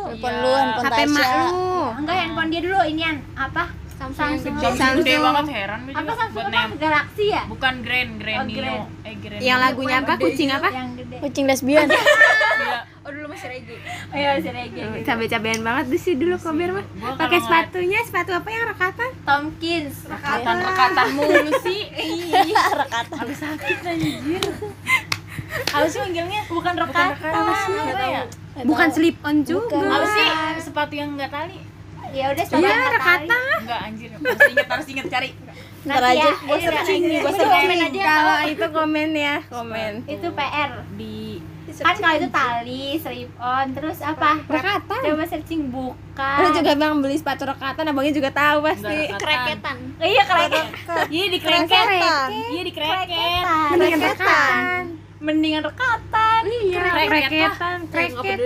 Handphone 0.00 0.32
Iya. 0.32 0.40
lu, 0.40 0.52
handphone 0.52 0.86
HP 0.86 1.00
mak 1.08 1.28
lu. 1.28 1.74
Enggak 1.98 2.16
handphone 2.16 2.48
dia 2.48 2.60
dulu 2.62 2.78
inian 2.82 3.16
apa? 3.34 3.64
Samsung. 3.92 4.30
Samsung 4.56 5.04
gede 5.04 5.20
banget 5.20 5.46
heran 5.52 5.78
gue 5.84 5.92
Apa 5.92 6.00
juga 6.02 6.14
Samsung 6.16 6.46
apa? 6.48 6.76
Galaxy 6.78 7.24
ya? 7.28 7.42
Bukan 7.44 7.74
Grand, 7.84 8.10
Grand 8.16 8.40
Oh, 8.40 8.46
Neo. 8.46 8.56
Grand. 8.56 8.84
Eh 9.04 9.14
Grand. 9.18 9.40
Yang 9.44 9.58
lagunya 9.60 9.96
apa? 10.00 10.12
Kucing 10.16 10.48
apa? 10.48 10.68
Yang 10.72 10.88
gede. 10.96 11.16
Kucing 11.20 11.44
lesbian. 11.44 11.88
Iya. 13.00 13.08
Oh 13.08 13.10
dulu 13.10 13.26
masih 13.28 13.48
reggae. 13.48 13.76
Oh 13.80 14.14
iya, 14.14 14.28
masih 14.36 14.52
reggae 14.52 14.84
gitu. 14.92 15.06
Cabe-cabean 15.06 15.60
banget 15.60 15.84
tuh 15.88 16.00
sih 16.00 16.14
dulu 16.14 16.36
Kober 16.36 16.68
mah. 16.70 16.86
Pakai 17.16 17.40
sepatunya, 17.40 18.00
sepatu 18.04 18.30
apa 18.30 18.48
yang 18.48 18.64
rekatan? 18.68 19.10
Tomkins. 19.24 19.94
Rekatan-rekatan 20.04 21.06
mulu 21.10 21.50
sih. 21.62 21.80
Rekatan. 22.84 23.16
Aduh 23.16 23.32
sakit 23.34 23.78
anjir. 23.82 24.42
Apa 25.50 25.86
sih 25.88 25.98
manggilnya? 25.98 26.40
Bukan 26.46 26.74
rekatan. 26.76 27.32
Apa 27.32 27.52
sih? 27.58 27.74
Apa 27.74 28.04
ya? 28.06 28.22
Bukan 28.62 28.88
slip 28.92 29.16
on 29.22 29.36
juga. 29.42 29.80
Apa 29.80 30.06
sih 30.06 30.28
sepatu 30.60 30.92
yang 30.92 31.16
enggak 31.16 31.32
tali? 31.32 31.56
Ya 32.10 32.26
udah 32.28 32.44
sepatu 32.44 32.60
Iya, 32.60 32.70
angkat 32.70 32.92
rekatan. 32.92 33.26
tali. 33.26 33.56
Enggak 33.64 33.80
anjir. 33.80 34.08
Harus 34.12 34.44
inget, 34.46 34.66
harus 34.68 34.86
inget 34.88 35.06
cari. 35.08 35.30
Ntar 35.80 35.96
Nanti 35.96 36.12
aja. 36.12 36.20
ya, 36.20 36.32
Gua 36.36 36.52
ini 36.52 36.66
searching, 36.68 37.00
Kalau 37.16 37.40
kalau 37.96 38.36
itu 38.44 38.66
komen 38.68 39.10
ya, 39.16 39.36
komen. 39.48 39.92
itu 40.04 40.28
PR. 40.28 40.70
Di 40.92 41.14
Kan 41.80 41.94
kalau 41.96 42.14
itu 42.20 42.28
tali, 42.28 42.84
slip 43.00 43.30
on, 43.40 43.66
terus 43.72 43.98
apa? 44.04 44.30
Rekatan. 44.44 45.00
Coba 45.00 45.24
searching 45.24 45.62
bukan. 45.72 46.38
Lu 46.44 46.48
juga 46.52 46.72
bang 46.76 46.94
beli 47.00 47.16
sepatu 47.16 47.42
rekatan, 47.48 47.88
abangnya 47.88 48.12
juga 48.12 48.30
tahu 48.30 48.58
pasti. 48.68 48.98
enggak 49.08 49.24
rekatan. 49.24 49.76
Iya 49.96 50.22
kereket. 50.28 50.66
Iya 51.08 51.24
di 51.32 51.38
kreket. 51.40 51.86
Kreketan. 51.88 52.28
Iya 52.30 52.62
di 52.62 52.72
kreket. 52.72 53.06
Kreketan. 53.08 53.72
Mendingan 53.72 54.00
rekatan. 54.04 54.82
Mendingan 55.20 55.62
rekatan. 55.64 56.42
Iya, 56.44 56.80
kreketan, 57.08 57.78
kreket. 57.88 58.36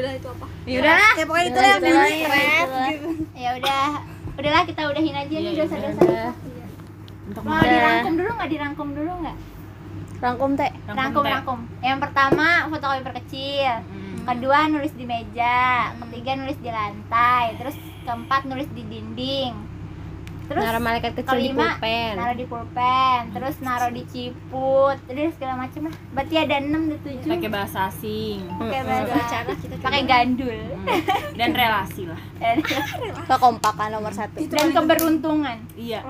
Ya 0.65 0.77
udahlah. 0.81 1.13
Ya 1.19 1.25
pokoknya 1.27 1.47
itu 1.51 1.61
yang 1.61 1.81
bunyi. 1.83 2.17
ya, 2.23 2.29
gitu. 2.31 3.09
Ya 3.35 3.51
udah. 3.59 3.87
Udahlah 4.35 4.63
kita 4.67 4.83
udahin 4.91 5.15
aja 5.15 5.31
nih 5.31 5.51
Iya, 5.55 5.63
dosa-dosa. 5.63 6.35
Untuk 7.25 7.43
Mau 7.47 7.63
dirangkum 7.63 8.13
dulu 8.21 8.31
nggak 8.37 8.51
dirangkum 8.51 8.89
dulu 8.93 9.13
nggak? 9.25 9.37
Rangkum 10.17 10.51
teh. 10.55 10.71
Rangkum 10.87 11.23
teh. 11.23 11.31
rangkum. 11.31 11.59
Yang 11.81 11.99
pertama 12.01 12.47
fotokopi 12.67 13.03
perkecil. 13.03 13.73
Hmm. 13.81 14.25
Kedua 14.25 14.59
nulis 14.67 14.93
di 14.93 15.05
meja. 15.05 15.93
Ketiga 16.01 16.31
nulis 16.35 16.57
di 16.57 16.71
lantai. 16.71 17.57
Terus 17.57 17.77
keempat 18.03 18.45
nulis 18.45 18.69
di 18.71 18.83
dinding. 18.83 19.53
Terus 20.45 20.61
Naruh 20.61 20.77
malaikat 20.79 21.17
kecil 21.17 21.41
di 21.41 21.49
kelima 21.49 21.73
pulpen. 21.75 22.13
naruh 22.17 22.37
di 22.37 22.45
pulpen. 22.45 23.21
Terus 23.33 23.55
naruh 23.61 23.89
di 23.89 24.05
ciput. 24.05 24.97
Terus 25.05 25.33
segala 25.37 25.57
macam 25.59 25.89
lah. 25.89 25.97
Berarti 26.13 26.35
ada 26.37 26.55
enam 26.59 26.83
ada 26.85 26.97
tujuh. 27.01 27.31
Pakai 27.33 27.49
bahasa 27.49 27.79
asing. 27.89 28.45
Pakai 28.55 28.81
bahasa. 28.85 29.37
Pakai 29.81 30.03
gandul. 30.05 30.53
Hmm. 30.53 31.01
Dan 31.33 31.51
relasi 31.53 32.03
lah. 32.05 32.21
Dan, 32.37 32.61
Kekompakan 33.25 33.89
nomor 33.91 34.13
satu. 34.13 34.37
dan 34.45 34.69
keberuntungan. 34.71 35.59
Iya. 35.75 36.01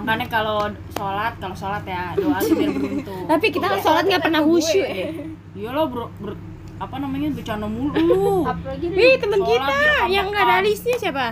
Makanya 0.00 0.26
kalau 0.26 0.60
sholat, 0.90 1.32
kalau 1.36 1.52
sholat 1.52 1.82
ya 1.84 2.12
doa 2.14 2.38
tuh 2.38 2.54
biar 2.54 2.70
beruntung. 2.70 3.24
Tapi 3.26 3.46
kita 3.48 3.66
kan 3.66 3.78
sholat 3.78 4.04
nggak 4.04 4.22
pernah 4.22 4.40
khusyuk 4.40 4.86
deh. 4.86 5.08
Iya 5.52 5.68
lo 5.70 5.82
bro, 5.86 6.06
ber- 6.18 6.40
apa 6.76 6.96
namanya 6.96 7.28
bercanda 7.30 7.66
mulu. 7.66 8.48
Apalagi 8.48 8.86
Wih 8.88 9.14
temen 9.16 9.38
Sholat 9.38 9.60
kita 9.60 9.78
yang 10.08 10.26
nggak 10.28 10.44
ada 10.44 10.56
listnya 10.60 10.96
siapa? 10.96 11.26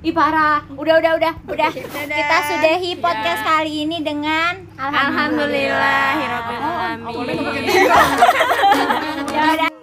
Ih 0.00 0.12
parah. 0.12 0.64
Udah 0.70 0.96
udah 0.96 1.12
udah 1.16 1.32
udah. 1.46 1.70
Kita 2.06 2.36
sudahi 2.46 2.96
podcast 2.96 3.42
Ya. 3.42 3.48
kali 3.58 3.84
ini 3.84 4.00
dengan 4.00 4.52
Alhamdulillah, 4.76 6.12
Alhamdulillah. 6.12 6.12
Alhamdulillah, 6.16 6.92
Awalnya 7.04 7.32
nggak 7.32 7.44
pakai 7.44 7.60
Alhamdulillah. 7.60 8.06
Ya 9.34 9.42
udah. 9.52 9.75